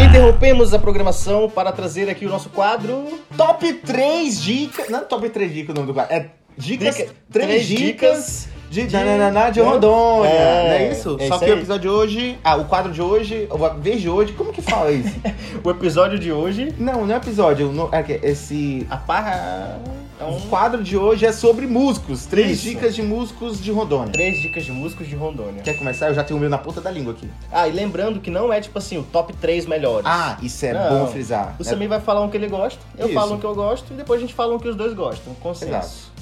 [0.03, 3.19] Interrompemos a programação para trazer aqui o nosso quadro.
[3.35, 4.89] Top 3 dicas.
[4.89, 6.13] Não é top 3 dicas o nome do quadro.
[6.15, 6.95] É dicas.
[6.95, 9.61] Dica- 3 três dicas de, de- de né?
[9.61, 10.29] Rondônia.
[10.29, 11.17] É, não é isso?
[11.19, 11.51] é Só isso que aí.
[11.51, 12.39] o episódio de hoje.
[12.43, 13.47] Ah, o quadro de hoje.
[13.51, 14.33] A vez de hoje.
[14.33, 15.13] Como que fala isso?
[15.63, 16.73] O episódio de hoje.
[16.77, 17.71] não, não é episódio.
[17.71, 18.85] não- é esse.
[18.89, 19.79] A parra.
[20.19, 22.25] É O quadro de hoje é sobre músicos.
[22.25, 22.63] Três Isso.
[22.69, 24.11] dicas de músicos de Rondônia.
[24.11, 25.61] Três dicas de músicos de Rondônia.
[25.61, 26.07] Quer começar?
[26.09, 27.29] Eu já tenho o meu na ponta da língua aqui.
[27.51, 30.07] Ah, e lembrando que não é tipo assim, o top 3 melhores.
[30.07, 30.89] Ah, isso é Não.
[31.05, 31.55] bom frisar.
[31.59, 33.13] O É- Samir vai falar um que ele gosta, eu Isso.
[33.13, 35.35] falo um que eu gosto, e depois a gente fala um que os dois gostam.
[35.35, 35.71] Consenso.
[35.71, 36.17] Exato.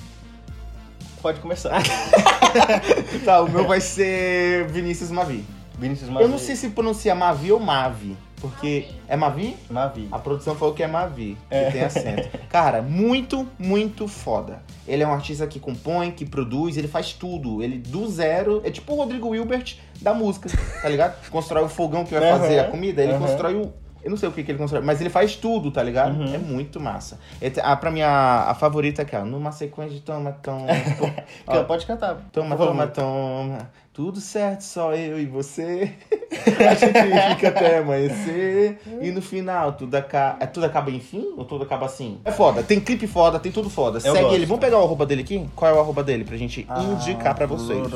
[1.22, 1.82] Pode começar.
[3.26, 5.44] Tá, o meu vai ser Vinícius Mavi.
[5.78, 6.24] Vinícius Mavi.
[6.24, 8.16] Eu não sei se pronuncia Mavi ou Mavi.
[8.50, 9.56] Porque é Mavi?
[9.70, 10.08] Mavi.
[10.12, 12.30] A produção falou que é Mavi, que tem acento.
[12.50, 14.62] Cara, muito, muito foda.
[14.88, 17.64] Ele é um artista que compõe, que produz, ele faz tudo.
[17.64, 18.62] Ele do zero.
[18.64, 20.50] É tipo o Rodrigo Wilbert da música,
[20.82, 21.16] tá ligado?
[21.32, 23.22] Constrói o fogão que vai Aham, fazer a comida, ele aham.
[23.26, 23.74] constrói o.
[24.04, 26.20] Eu não sei o que, que ele constrói, mas ele faz tudo, tá ligado?
[26.20, 26.36] Uhum.
[26.36, 27.20] É muito massa.
[27.42, 29.26] É, a, pra mim, a, a favorita é aquela.
[29.26, 30.68] Numa sequência de toma, toma.
[31.48, 32.18] Can- Pode cantar.
[32.32, 32.68] Toma, favor.
[32.68, 33.72] toma, toma.
[33.96, 35.94] Tudo certo, só eu e você.
[36.70, 38.78] A gente fica até amanhecer.
[39.02, 40.36] E no final, tudo, aca...
[40.42, 41.34] é, tudo acaba em fim?
[41.38, 42.20] Ou tudo acaba assim?
[42.26, 42.62] É foda.
[42.62, 44.02] Tem clipe foda, tem tudo foda.
[44.02, 44.36] Segue gosto.
[44.36, 44.46] ele.
[44.46, 45.50] Vamos pegar o arroba dele aqui?
[45.56, 47.88] Qual é o arroba dele pra gente indicar pra vocês?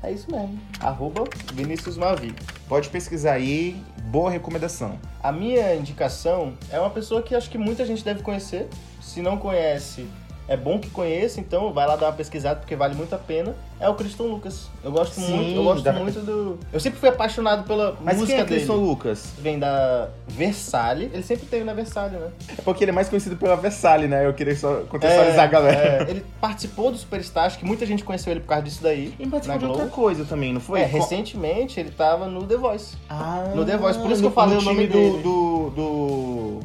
[0.00, 0.60] É isso mesmo.
[0.78, 2.32] Arroba Vinícius Mavi.
[2.68, 3.82] Pode pesquisar aí.
[4.12, 4.96] Boa recomendação.
[5.20, 8.68] A minha indicação é uma pessoa que acho que muita gente deve conhecer.
[9.00, 10.06] Se não conhece,
[10.50, 13.54] é bom que conheça, então vai lá dar uma pesquisada porque vale muito a pena.
[13.78, 14.68] É o Criston Lucas.
[14.84, 16.58] Eu gosto Sim, muito, eu gosto dá- muito do.
[16.72, 18.58] Eu sempre fui apaixonado pela Mas música quem é.
[18.58, 19.32] Clisson Lucas?
[19.38, 21.10] Vem da Versalhes.
[21.14, 22.30] Ele sempre teve na Versalhes, né?
[22.58, 24.26] É porque ele é mais conhecido pela Versalhes, né?
[24.26, 26.04] Eu queria só contextualizar a galera.
[26.04, 29.14] é, ele participou do Superstar, acho que muita gente conheceu ele por causa disso daí.
[29.20, 30.80] E participou de outra coisa também, não foi?
[30.80, 32.96] É, recentemente ele tava no The Voice.
[33.08, 36.60] Ah, No The Voice, por isso que eu falei o nome do, do, do...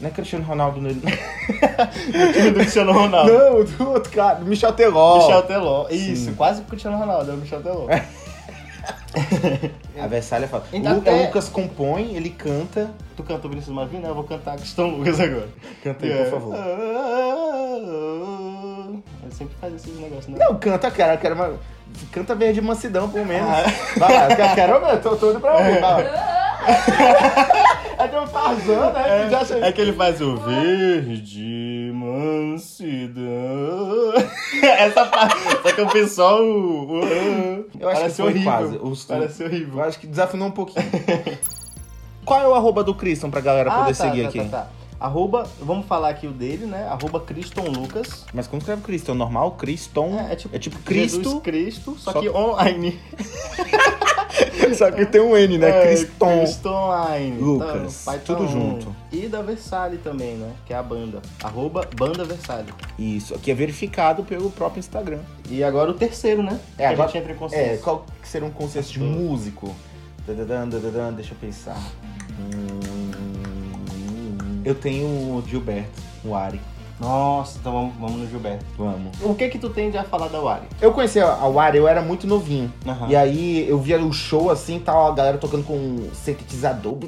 [0.00, 1.00] Não é Cristiano Ronaldo nele.
[1.04, 3.30] No time do Cristiano Ronaldo.
[3.32, 5.18] Não, do outro cara, do Michel Teló.
[5.18, 5.86] Michel Teló.
[5.90, 6.34] Isso, Sim.
[6.34, 7.86] quase o Cristiano Ronaldo, é o Michel Teló.
[10.00, 10.64] A Versalha fala.
[10.72, 12.90] Então, Lu- até- O Lucas compõe, ele canta.
[13.16, 14.08] Tu canta o Vinícius Mavi, né?
[14.08, 15.48] Eu vou cantar Cristão Lucas agora.
[15.84, 16.24] Canta aí, É.
[16.24, 16.54] por favor.
[19.22, 20.38] Ele sempre faz esses negócios, né?
[20.44, 21.16] Não, canta, cara.
[21.16, 21.52] Quero uma...
[22.12, 23.48] Canta verde mansidão, pelo menos.
[23.50, 23.64] Ah.
[23.98, 25.80] Vai lá, quero- quero ver, tô todo pra ouvir.
[27.98, 29.28] É de um Tarzan, né?
[29.30, 33.20] Já achei- É que ele faz o verde mansidão.
[34.62, 35.36] Essa parte.
[35.62, 36.42] Só que o pessoal.
[36.42, 38.52] o- o- Eu acho Parece que foi horrível.
[38.52, 38.78] quase.
[38.82, 39.82] Os- Parece Eu horrível.
[39.84, 40.86] acho que desafinou um pouquinho.
[42.24, 44.38] Qual é o arroba do Christian pra galera poder seguir tá, aqui?
[44.44, 44.66] Tá, tá.
[45.00, 46.86] Arroba, vamos falar aqui o dele, né?
[46.86, 48.26] Arroba Criston Lucas.
[48.34, 49.14] Mas como escreve Christian?
[49.14, 49.52] Normal?
[49.52, 50.20] Criston?
[50.20, 53.00] É, é tipo, É tipo Jesus Cristo, Cristo, só, só que online.
[54.76, 55.70] só que tem um N, né?
[55.70, 56.38] É, Criston.
[56.40, 57.40] Cristo Online.
[57.40, 58.94] Lucas, Então, tudo junto.
[59.10, 60.52] E da Versalhes também, né?
[60.66, 61.22] Que é a banda.
[61.42, 62.74] Arroba Banda Versalhes.
[62.98, 65.20] Isso, aqui é verificado pelo próprio Instagram.
[65.48, 66.60] E agora o terceiro, né?
[66.76, 67.62] É, que agora- a gente entra em consenso.
[67.62, 69.74] É, qual que seria um conceito de músico?
[70.26, 71.78] Dadadã, dadadã, deixa eu pensar.
[72.38, 72.79] Hum,
[74.64, 76.60] eu tenho o Gilberto, o Ari.
[77.00, 78.64] Nossa, então vamos, vamos no Gilberto.
[78.76, 79.16] Vamos.
[79.22, 80.66] O que que tu tem de a falar da Wari?
[80.82, 82.70] Eu conheci a Wari, eu era muito novinho.
[82.86, 83.08] Aham.
[83.08, 86.98] E aí eu via o show assim, tal, a galera tocando com um sintetizador,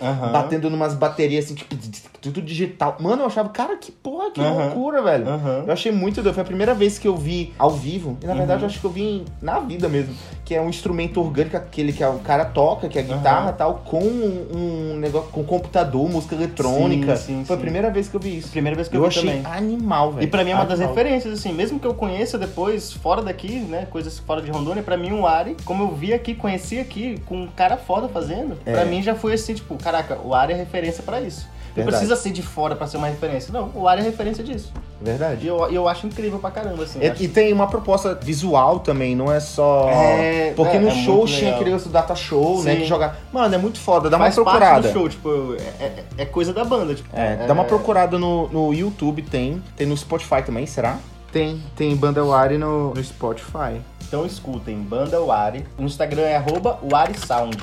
[0.00, 0.32] Aham.
[0.32, 1.74] batendo numas baterias assim, tipo,
[2.20, 2.96] tudo digital.
[3.00, 4.64] Mano, eu achava, cara, que porra, que Aham.
[4.66, 5.28] loucura, velho.
[5.28, 5.64] Aham.
[5.66, 6.34] Eu achei muito doido.
[6.34, 8.16] Foi a primeira vez que eu vi ao vivo.
[8.22, 10.14] E na verdade eu acho que eu vi na vida mesmo.
[10.44, 13.54] Que é um instrumento orgânico, aquele que o cara toca, que é a guitarra e
[13.54, 17.16] tal, com um, negócio, com computador, música eletrônica.
[17.16, 17.62] Sim, sim, Foi a sim.
[17.62, 18.50] primeira vez que eu vi isso.
[18.50, 19.52] Primeira vez que Eu, eu, vi achei também.
[19.52, 20.24] animal, velho.
[20.24, 20.94] E pra mim é uma das Animal.
[20.94, 24.96] referências, assim, mesmo que eu conheça depois, fora daqui, né, coisas fora de Rondônia, pra
[24.96, 28.72] mim o Ari, como eu vi aqui, conheci aqui, com um cara foda fazendo, É.
[28.72, 31.46] pra mim já foi assim, tipo, caraca, o Ari é referência pra isso.
[31.68, 32.06] Não Verdade.
[32.06, 34.72] precisa ser de fora pra ser uma referência, não, o Ari é referência disso.
[34.98, 35.46] Verdade.
[35.46, 36.98] eu, e eu acho incrível pra caramba, assim.
[37.02, 39.90] eu acho- E, tem uma proposta visual também, não é só.
[39.90, 42.72] É, Porque é, no é show tinha aquele outro data show, né?
[42.72, 42.80] Sim.
[42.80, 43.14] Que joga.
[43.30, 44.88] Mano, é muito foda, dá uma Faz parte procurada.
[44.88, 47.10] do show, tipo, é, é- é coisa da banda, tipo.
[47.14, 49.62] É, dá uma procurada no, no YouTube, tem.
[49.76, 50.96] Tem no Spotify também, será?
[51.30, 53.82] Tem, tem Banda Wari no, no Spotify.
[54.08, 55.66] Então escutem, Banda Wari.
[55.78, 57.58] O Instagram é arroba Warisound,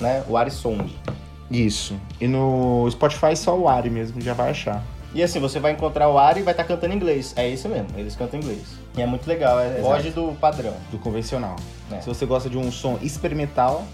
[0.00, 0.24] né?
[0.28, 0.92] Warisound.
[1.50, 1.94] Isso.
[2.20, 4.82] E no Spotify só o Ari mesmo, já vai achar.
[5.14, 7.32] E assim, você vai encontrar o Ari e vai estar cantando em inglês.
[7.36, 8.62] É isso mesmo, eles cantam em inglês.
[8.96, 10.74] E é muito legal, é, foge do padrão.
[10.90, 11.54] Do convencional.
[11.92, 12.00] É.
[12.00, 13.84] Se você gosta de um som experimental,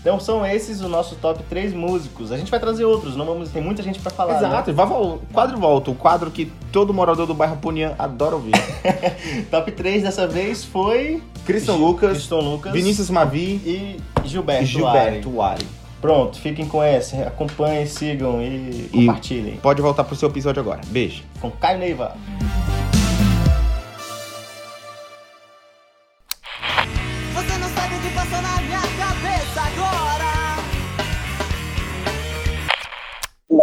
[0.00, 2.30] Então são esses os nossos top 3 músicos.
[2.32, 4.38] A gente vai trazer outros, não vamos, tem muita gente pra falar.
[4.38, 8.36] Exato, vai, vol- o quadro volta, o quadro que todo morador do bairro Punian adora
[8.36, 8.52] ouvir.
[8.52, 9.44] né?
[9.50, 14.66] Top 3 dessa vez foi Christian Lucas, Lucas Vinícius Mavi e e Gilberto, Ari.
[14.66, 15.66] Gilberto Wari.
[16.00, 19.56] Pronto, fiquem com esse, acompanhem, sigam e, E- compartilhem.
[19.56, 20.80] Pode voltar pro seu episódio agora.
[20.88, 21.22] Beijo.
[21.40, 22.16] Com Caio Neiva.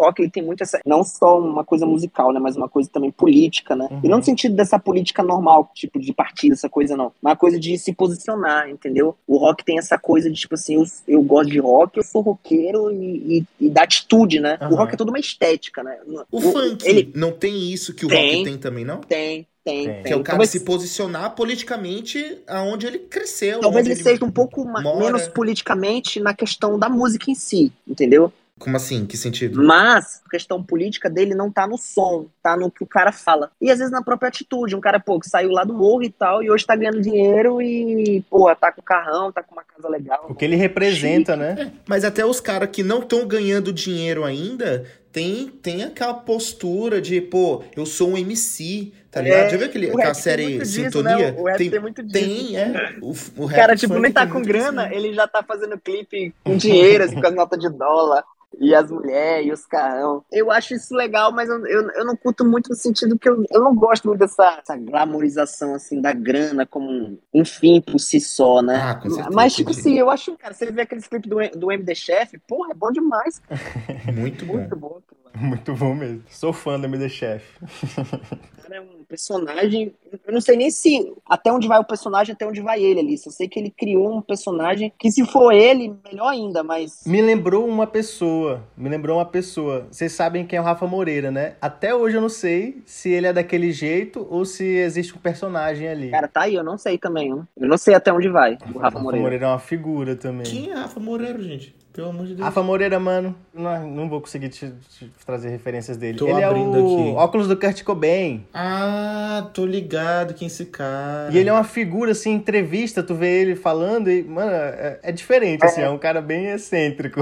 [0.06, 3.12] Rock ele tem muito essa, não só uma coisa musical, né, mas uma coisa também
[3.12, 3.88] política, né?
[4.04, 7.36] E não no sentido dessa política normal, tipo de partido, essa coisa não, mas uma
[7.36, 9.16] coisa de se posicionar, entendeu?
[9.28, 12.22] O rock tem essa coisa de tipo assim, eu, eu gosto de rock, eu sou
[12.22, 14.58] roqueiro e, e, e da atitude, né?
[14.62, 14.72] Aham.
[14.72, 15.98] O rock é toda uma estética, né?
[16.32, 18.32] O, funk ele não tem isso que o Tem.
[18.32, 19.02] rock tem também, não?
[19.02, 20.04] tem, tem, Tem.
[20.04, 23.60] Que é o cara Talvez- se posicionar politicamente aonde ele cresceu.
[23.60, 24.98] Talvez onde ele seja um pouco mora.
[24.98, 28.32] menos politicamente na questão da música em si, entendeu?
[28.58, 29.06] Como assim?
[29.06, 29.62] Que sentido?
[29.62, 33.52] Mas a questão política dele não tá no som, tá no que o cara fala.
[33.60, 34.76] E às vezes na própria atitude.
[34.76, 37.62] Um cara, pô, que saiu lá do morro e tal, e hoje tá ganhando dinheiro
[37.62, 40.26] e, pô, tá com carrão, tá com uma casa legal.
[40.30, 41.74] O que ele representa, né?
[41.86, 47.20] Mas até os caras que não estão ganhando dinheiro ainda tem, tem aquela postura de,
[47.20, 49.40] pô, eu sou um MC, tá ligado?
[49.40, 51.32] É, Já viu aquele, aquela série disso, Sintonia?
[51.32, 51.36] né?
[51.38, 52.26] O rap tem, tem muito disso.
[52.26, 52.96] tem, é.
[53.02, 54.98] O, o cara, tipo, nem tá com grana, disso, né?
[54.98, 58.24] ele já tá fazendo clipe com dinheiro, assim, com as notas de dólar.
[58.60, 60.24] E as mulheres, e os carrão.
[60.32, 63.44] Eu acho isso legal, mas eu, eu, eu não curto muito no sentido que eu,
[63.52, 68.00] eu não gosto muito dessa, dessa glamorização, assim, da grana como um, um fim por
[68.00, 68.76] si só, né?
[68.76, 69.88] Ah, com certeza, mas, tipo entendi.
[69.90, 72.92] assim, eu acho, cara, você vê aqueles clipes do, do MD Chef, porra, é bom
[72.92, 73.60] demais, cara.
[74.14, 74.58] Muito bom.
[74.58, 75.02] Muito bom.
[75.08, 75.25] cara.
[75.40, 76.24] Muito bom mesmo.
[76.30, 77.44] Sou fã do MD Chef.
[77.62, 79.94] O cara é um personagem.
[80.26, 83.18] Eu não sei nem se até onde vai o personagem, até onde vai ele ali.
[83.18, 87.04] Só sei que ele criou um personagem que, se for ele, melhor ainda, mas.
[87.06, 88.64] Me lembrou uma pessoa.
[88.76, 89.88] Me lembrou uma pessoa.
[89.92, 91.56] Vocês sabem quem é o Rafa Moreira, né?
[91.62, 95.88] Até hoje eu não sei se ele é daquele jeito ou se existe um personagem
[95.88, 96.12] ali.
[96.12, 97.30] Cara, tá aí, eu não sei também.
[97.30, 99.24] Eu não sei até onde vai o Rafa Rafa Moreira.
[99.24, 100.44] Moreira é uma figura também.
[100.44, 101.76] Quem é Rafa Moreira, gente?
[101.96, 102.46] Pelo amor de Deus.
[102.46, 104.70] Rafa Moreira, mano, não, não vou conseguir te,
[105.00, 106.18] te trazer referências dele.
[106.18, 107.16] Tô ele é abrindo o aqui.
[107.16, 108.46] óculos do Kurt Cobain.
[108.54, 111.32] Ah, tô ligado quem é esse cara.
[111.32, 115.12] E ele é uma figura, assim, entrevista, tu vê ele falando e, mano, é, é
[115.14, 117.22] diferente, assim, é um cara bem excêntrico.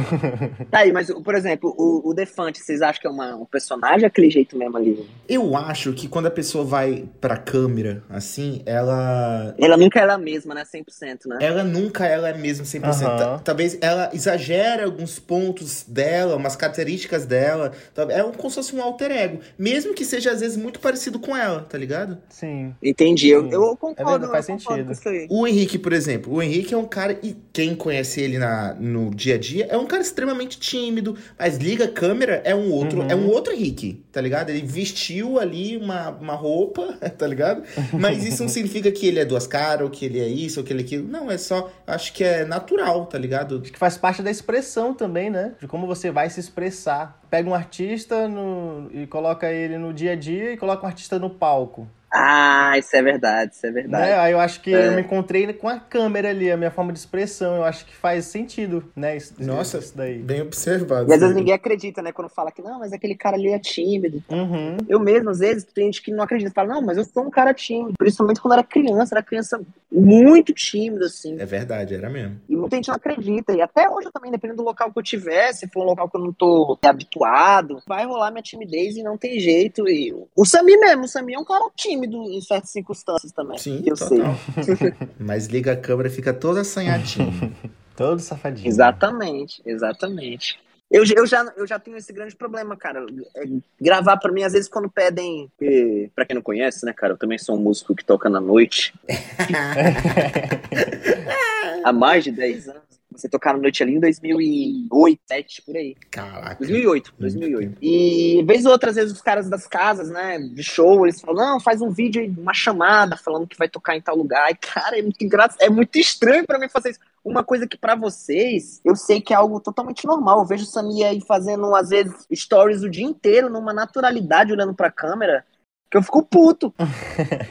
[0.71, 4.07] Tá aí, mas, por exemplo, o, o Defante, vocês acham que é uma, um personagem
[4.07, 5.07] aquele jeito mesmo ali?
[5.29, 9.53] Eu acho que quando a pessoa vai pra câmera, assim, ela.
[9.59, 10.63] Ela nunca é ela mesma, né?
[10.63, 11.37] 100%, né?
[11.41, 12.83] Ela nunca ela é mesmo 100%.
[12.83, 13.17] Aham.
[13.17, 17.71] Ta- Talvez ela exagere alguns pontos dela, umas características dela.
[17.93, 19.39] Tal- É um, como se fosse um alter ego.
[19.57, 22.17] Mesmo que seja, às vezes, muito parecido com ela, tá ligado?
[22.29, 22.73] Sim.
[22.81, 23.53] Entendi, eu, Sim.
[23.53, 24.27] eu concordo.
[24.27, 24.85] verdade, faz eu concordo sentido.
[24.85, 25.27] com isso aí.
[25.29, 26.33] O Henrique, por exemplo.
[26.33, 29.77] O Henrique é um cara, e quem conhece ele na, no dia a dia, é
[29.77, 33.09] um cara extremamente tímido, mas liga a câmera, é um outro, Uhum.
[33.09, 34.49] é um outro Henrique, tá ligado?
[34.49, 37.63] Ele vestiu ali uma, uma roupa, tá ligado?
[37.93, 40.65] Mas isso não significa que ele é duas caras, ou que ele é isso, ou
[40.65, 41.07] que ele é aquilo.
[41.07, 43.59] Não, é só, acho que é natural, tá ligado?
[43.61, 44.52] Acho que faz parte da expressão
[44.93, 45.53] também, né?
[45.59, 47.19] De como você vai se expressar.
[47.29, 51.17] Pega um artista no- e coloca ele no dia a dia e coloca um artista
[51.17, 51.87] no palco.
[52.15, 54.05] Ah, isso é verdade, isso é verdade.
[54.05, 54.15] Né?
[54.19, 54.87] Aí eu acho que É.
[54.89, 57.55] eu me encontrei com a câmera ali, a minha forma de expressão.
[57.55, 59.17] Eu acho que faz sentido, né?
[59.17, 59.79] Isso, Nossa.
[59.79, 60.19] isso daí.
[60.19, 61.09] Bem observado.
[61.09, 62.11] E às vezes ninguém acredita, né?
[62.11, 64.23] Quando fala que não, mas aquele cara ali é tímido.
[64.29, 64.77] Uhum.
[64.87, 66.51] Eu mesmo, às vezes, tem gente que não acredita.
[66.53, 67.93] Fala, não, mas eu sou um cara tímido.
[67.97, 69.59] Principalmente quando era criança, era criança
[69.91, 71.39] muito tímida, assim.
[71.39, 72.39] É verdade, era mesmo.
[72.47, 73.53] E muita gente não acredita.
[73.53, 76.09] E até hoje eu também, dependendo do local que eu tiver, se for um local
[76.09, 79.87] que eu não tô habituado, vai rolar minha timidez e não tem jeito.
[79.87, 83.57] E o Sami mesmo, o Sami é um cara tímido em certas circunstâncias também.
[83.57, 84.35] Sim, que eu total.
[84.63, 84.93] sei.
[85.19, 87.51] Mas liga a câmera e fica toda assanhadinha.
[87.95, 88.67] Todo safadinho.
[88.67, 90.59] Exatamente, exatamente.
[90.89, 93.05] Eu, eu, já, eu já tenho esse grande problema, cara.
[93.35, 93.43] É,
[93.79, 95.47] gravar pra mim, às vezes, quando pedem.
[95.61, 97.13] eh, Pra quem não conhece, né, cara?
[97.13, 98.93] Eu também sou um músico que toca na noite.
[101.83, 102.92] Há mais de 10 anos.
[103.15, 105.95] Você tocar na noite ali em 2008, 2007, por aí.
[106.11, 106.55] Caraca.
[106.55, 107.77] 2008, 2008.
[107.81, 111.53] E vez ou outra, às vezes, os caras das casas, né, de show, eles falam,
[111.53, 114.51] não, faz um vídeo, aí, uma chamada, falando que vai tocar em tal lugar.
[114.51, 116.99] E, cara, é muito engraçado, é muito estranho pra mim fazer isso.
[117.23, 120.39] Uma coisa que pra vocês, eu sei que é algo totalmente normal.
[120.39, 124.73] Eu vejo o Samir aí fazendo, às vezes, stories o dia inteiro, numa naturalidade, olhando
[124.73, 125.45] pra câmera.
[125.93, 126.73] Porque eu fico puto.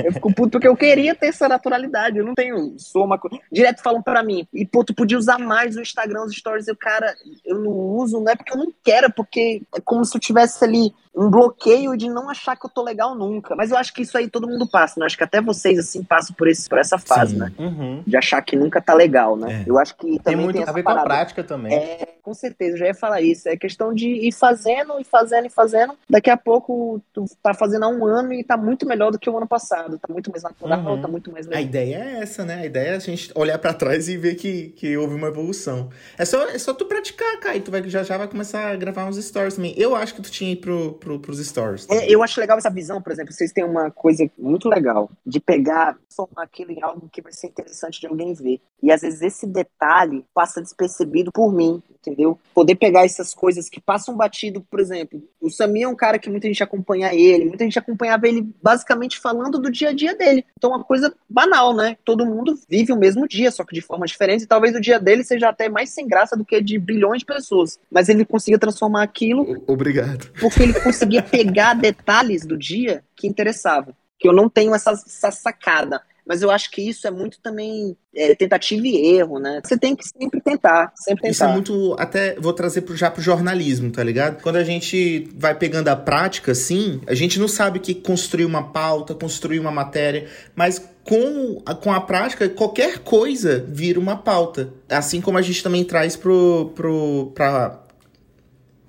[0.05, 2.19] eu fico puto porque eu queria ter essa naturalidade.
[2.19, 2.75] Eu não tenho.
[2.77, 3.39] Sou uma coisa.
[3.53, 6.67] Direto falam pra mim, e pô, tu podia usar mais o Instagram, os stories.
[6.67, 7.15] Eu, cara,
[7.45, 10.21] eu não uso, não é porque eu não quero, é porque é como se eu
[10.21, 13.55] tivesse ali um bloqueio de não achar que eu tô legal nunca.
[13.55, 15.07] Mas eu acho que isso aí todo mundo passa, né?
[15.07, 17.39] Acho que até vocês, assim, passam por, esse, por essa fase, Sim.
[17.41, 17.53] né?
[17.59, 18.03] Uhum.
[18.07, 19.63] De achar que nunca tá legal, né?
[19.67, 19.71] É.
[19.71, 21.09] Eu acho que Tem também muito tem a ver com a parada.
[21.09, 21.75] prática também.
[21.75, 23.49] É, com certeza, eu já ia falar isso.
[23.49, 25.95] É questão de ir fazendo, e fazendo, e fazendo.
[26.09, 29.29] Daqui a pouco tu tá fazendo há um ano e tá muito melhor do que
[29.29, 29.99] o ano passado.
[29.99, 31.03] Tá muito mais natural, Uhum.
[31.03, 31.65] tá muito mais A legal.
[31.65, 32.55] ideia é essa, né?
[32.63, 35.91] A ideia é a gente olhar pra trás e ver que, que houve uma evolução.
[36.17, 38.77] É só, é só tu praticar, cara, e tu vai, já já vai começar a
[38.77, 39.75] gravar uns stories também.
[39.77, 41.89] Eu acho que tu tinha ir pro, pro, pros stories.
[41.91, 45.41] É, eu acho legal essa visão, por exemplo, vocês têm uma coisa muito legal de
[45.41, 45.99] pegar,
[46.37, 48.61] aquilo em algo que vai ser interessante de alguém ver.
[48.83, 52.39] E às vezes esse detalhe passa despercebido por mim, entendeu?
[52.53, 56.29] Poder pegar essas coisas que passam batido, por exemplo, o Samir é um cara que
[56.29, 60.45] muita gente acompanha ele, muita gente acompanhava ele basicamente falando do dia a dia dele.
[60.59, 61.97] Então uma coisa banal, né?
[62.05, 64.99] Todo mundo vive o mesmo dia, só que de forma diferente, e talvez o dia
[64.99, 67.79] dele seja até mais sem graça do que de bilhões de pessoas.
[67.91, 70.31] Mas ele conseguia transformar aquilo Obrigado.
[70.41, 73.95] porque ele conseguia pegar detalhes do dia que interessavam.
[74.19, 76.01] Que eu não tenho essa, essa sacada.
[76.27, 79.61] Mas eu acho que isso é muito também é, tentativa e erro, né?
[79.65, 81.55] Você tem que sempre tentar, sempre Isso é tentar.
[81.55, 81.97] muito.
[81.99, 84.41] Até vou trazer pro, já pro jornalismo, tá ligado?
[84.43, 88.45] Quando a gente vai pegando a prática, assim, a gente não sabe o que construir
[88.45, 94.17] uma pauta, construir uma matéria, mas com a, com a prática, qualquer coisa vira uma
[94.17, 94.73] pauta.
[94.89, 96.73] Assim como a gente também traz pro.
[96.75, 97.82] pro pra...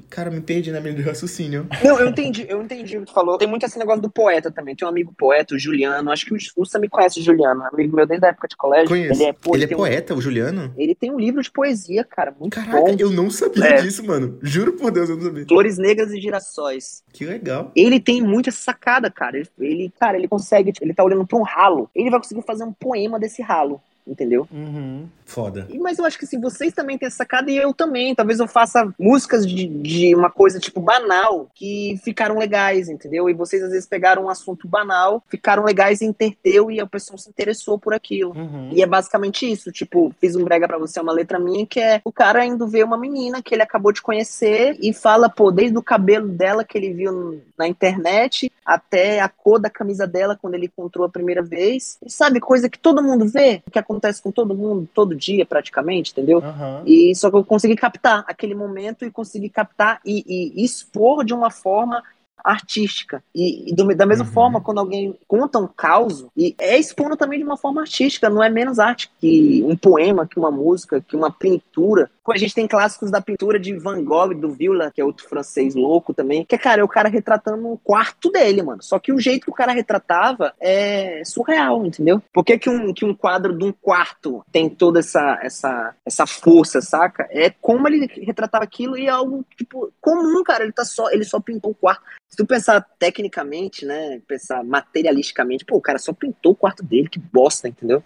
[0.10, 1.66] Cara, me perdi na minha de raciocínio.
[1.84, 3.36] Não, eu entendi, eu entendi o que tu falou.
[3.36, 4.76] Tem muito esse negócio do poeta também.
[4.76, 6.12] Tem um amigo poeta, o Juliano.
[6.12, 7.64] Acho que o Usta me conhece, o Juliano.
[7.64, 8.90] Amigo meu desde a época de colégio.
[8.90, 9.20] Conheço.
[9.22, 10.72] Ele é, pô, Ele é tem um- poeta, o Juliano?
[10.78, 12.96] ele tem um livro de poesia, cara, muito Caraca, bom.
[13.00, 13.82] eu não sabia É.
[13.82, 14.38] disso, mano.
[14.44, 15.46] Juro por Deus, eu não sabia.
[15.48, 17.04] Flores Negras e Girassóis.
[17.12, 17.72] Que legal.
[17.76, 19.38] Ele tem muita sacada, cara.
[19.38, 21.90] Ele, ele, cara, ele consegue, ele tá olhando pra um ralo.
[21.96, 24.48] Ele vai conseguir fazer um poema desse ralo, entendeu?
[24.52, 25.08] Uhum.
[25.34, 25.66] Foda.
[25.70, 28.14] E- Mas eu acho que assim, vocês também têm essa sacada e eu também.
[28.14, 33.28] Talvez eu faça músicas de, de uma coisa, tipo, banal, que ficaram legais, entendeu?
[33.30, 37.18] E vocês às vezes pegaram um assunto banal, ficaram legais e entendeu e a pessoa
[37.18, 38.32] se interessou por aquilo.
[38.36, 38.70] Uhum.
[38.72, 42.00] E é basicamente isso, tipo, fiz um brega pra você, uma letra minha, que é
[42.06, 45.78] o cara indo ver uma menina que ele acabou de conhecer e fala, pô, desde
[45.78, 50.54] o cabelo dela que ele viu na internet até a cor da camisa dela quando
[50.54, 51.98] ele encontrou a primeira vez.
[52.06, 56.12] E sabe, coisa que todo mundo vê, que acontece com todo mundo todo dia praticamente,
[56.12, 56.40] entendeu?
[56.40, 56.84] Aham.
[56.86, 61.34] E só que eu consegui captar aquele momento e consegui captar e, e expor de
[61.34, 62.04] uma forma
[62.44, 63.24] artística.
[63.34, 64.32] E, e do- da mesma Uhum.
[64.32, 68.44] forma, quando alguém conta um caos, e é expondo também de uma forma artística, não
[68.44, 72.10] é menos arte que um poema, que uma música, que uma pintura.
[72.30, 75.76] A gente tem clássicos da pintura de Van Gogh, do Villa, que é outro francês
[75.76, 78.82] louco também, que, cara, é o cara retratando o quarto dele, mano.
[78.82, 82.22] Só que o jeito que o cara retratava é surreal, entendeu?
[82.32, 86.26] Por que, que, um, que um quadro de um quarto tem toda essa, essa, essa
[86.26, 87.28] força, saca?
[87.30, 90.64] É como ele retratava aquilo e é algo, tipo, comum, cara.
[90.64, 92.04] Ele, tá só, ele só pintou o quarto.
[92.34, 94.20] Se tu pensar tecnicamente, né?
[94.28, 98.04] Pensar materialisticamente, pô, o cara só pintou o quarto dele, que bosta, entendeu?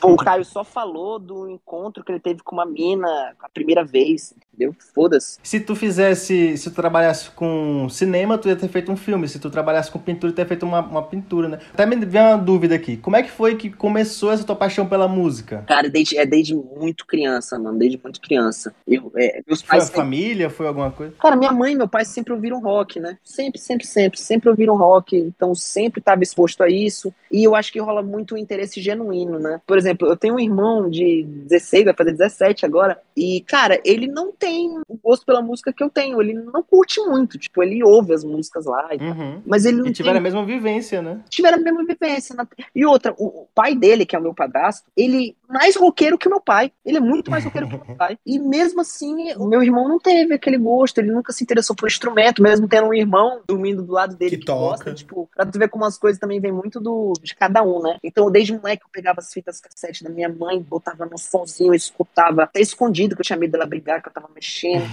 [0.00, 3.84] Pô, o Caio só falou do encontro que ele teve com uma mina a primeira
[3.84, 4.74] vez, entendeu?
[4.94, 5.38] Foda-se.
[5.42, 9.28] Se tu fizesse, se tu trabalhasse com cinema, tu ia ter feito um filme.
[9.28, 11.58] Se tu trabalhasse com pintura, tu ia ter feito uma, uma pintura, né?
[11.72, 12.96] Até me veio uma dúvida aqui.
[12.96, 15.64] Como é que foi que começou essa tua paixão pela música?
[15.66, 17.78] Cara, desde, é desde muito criança, mano.
[17.78, 18.74] Desde muito criança.
[18.86, 19.90] Eu, é, meus Foi a pais.
[19.90, 20.50] família?
[20.50, 21.14] Foi alguma coisa?
[21.20, 23.18] Cara, minha mãe e meu pai sempre ouviram rock, né?
[23.24, 24.20] Sempre, sempre, sempre.
[24.20, 25.16] Sempre ouviram rock.
[25.16, 27.12] Então sempre estava exposto a isso.
[27.30, 29.60] E eu acho que rola muito um interesse genuíno, né?
[29.66, 33.00] Por exemplo, eu tenho um irmão de 16, vai fazer 17 agora.
[33.16, 36.20] E, cara, ele não tem o gosto pela música que eu tenho.
[36.20, 37.38] Ele não curte muito.
[37.38, 38.88] Tipo, ele ouve as músicas lá.
[38.94, 39.08] e tal.
[39.08, 39.42] Uhum.
[39.46, 41.22] Mas ele não E tiveram tem a mesma vivência, né?
[41.28, 42.34] tiveram a mesma vivência.
[42.36, 42.46] né?
[42.74, 46.30] E outra, o pai dele, que é o meu padrasto, ele mais roqueiro que o
[46.30, 46.70] meu pai.
[46.84, 48.18] Ele é muito mais roqueiro que o meu pai.
[48.26, 51.86] E mesmo assim, o meu irmão não teve aquele gosto, ele nunca se interessou por
[51.88, 54.76] instrumento, mesmo tendo um irmão dormindo do lado dele Que toca.
[54.76, 54.94] gosta.
[54.94, 57.96] Tipo, pra tu ver como as coisas também vêm muito do, de cada um, né?
[58.02, 62.42] Então, desde moleque, eu pegava as fitas cassete da minha mãe, botava no sonzinho, escutava,
[62.42, 64.84] até escondido, que eu tinha medo dela brigar, que eu tava mexendo.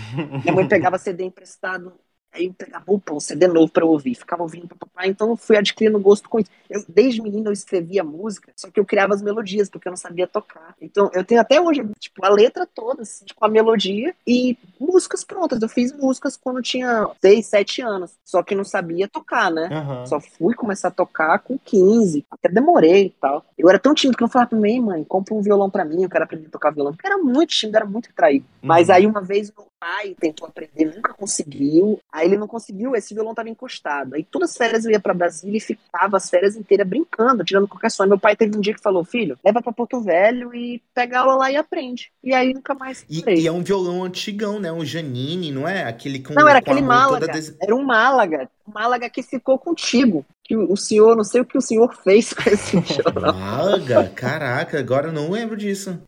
[0.44, 1.94] Minha mãe pegava CD emprestado.
[2.36, 4.14] Aí eu pegava, opa, um CD novo pra eu ouvir.
[4.14, 5.08] Ficava ouvindo pra papai.
[5.08, 6.50] Então eu fui adquirindo gosto com isso.
[6.70, 9.98] Eu, desde menino eu escrevia música, só que eu criava as melodias, porque eu não
[9.98, 10.76] sabia tocar.
[10.82, 15.24] Então eu tenho até hoje, tipo, a letra toda, assim, tipo, a melodia e músicas
[15.24, 15.62] prontas.
[15.62, 18.12] Eu fiz músicas quando tinha 6, 7 anos.
[18.26, 19.70] Só que não sabia tocar, né?
[19.72, 20.06] Aham.
[20.06, 22.26] Só fui começar a tocar com 15.
[22.30, 23.46] Até demorei e tal.
[23.58, 26.04] Eu era tão tímido que eu falava pra mim, mãe, compra um violão pra mim,
[26.04, 26.92] eu quero aprender a tocar violão.
[26.94, 28.46] Porque era muito tímido, era muito retraído.
[28.62, 28.96] Mas Uhum.
[28.96, 32.00] aí uma vez o pai tentou aprender, nunca conseguiu.
[32.12, 34.16] Aí ele não conseguiu, esse violão tava encostado.
[34.16, 37.68] Aí todas as férias eu ia pra Brasília e ficava as férias inteiras brincando, tirando
[37.68, 37.90] qualquer.
[38.00, 41.20] Aí meu pai teve um dia que falou: Filho, leva pra Porto Velho e pega
[41.20, 42.12] aula lá e aprende.
[42.24, 43.06] E aí nunca mais.
[43.08, 44.72] E, e é um violão antigão, né?
[44.72, 45.84] Um Janine, não é?
[45.84, 47.28] Aquele com Não, era com aquele Málaga.
[47.28, 48.50] des- Era um Málaga.
[48.68, 50.26] Um Málaga que ficou contigo.
[50.44, 53.34] Que o senhor, não sei o que o senhor fez com esse violão.
[53.40, 54.10] Málaga?
[54.16, 56.00] Caraca, agora eu não lembro disso.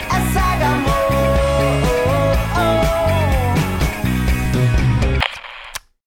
[0.00, 1.09] É saga amor.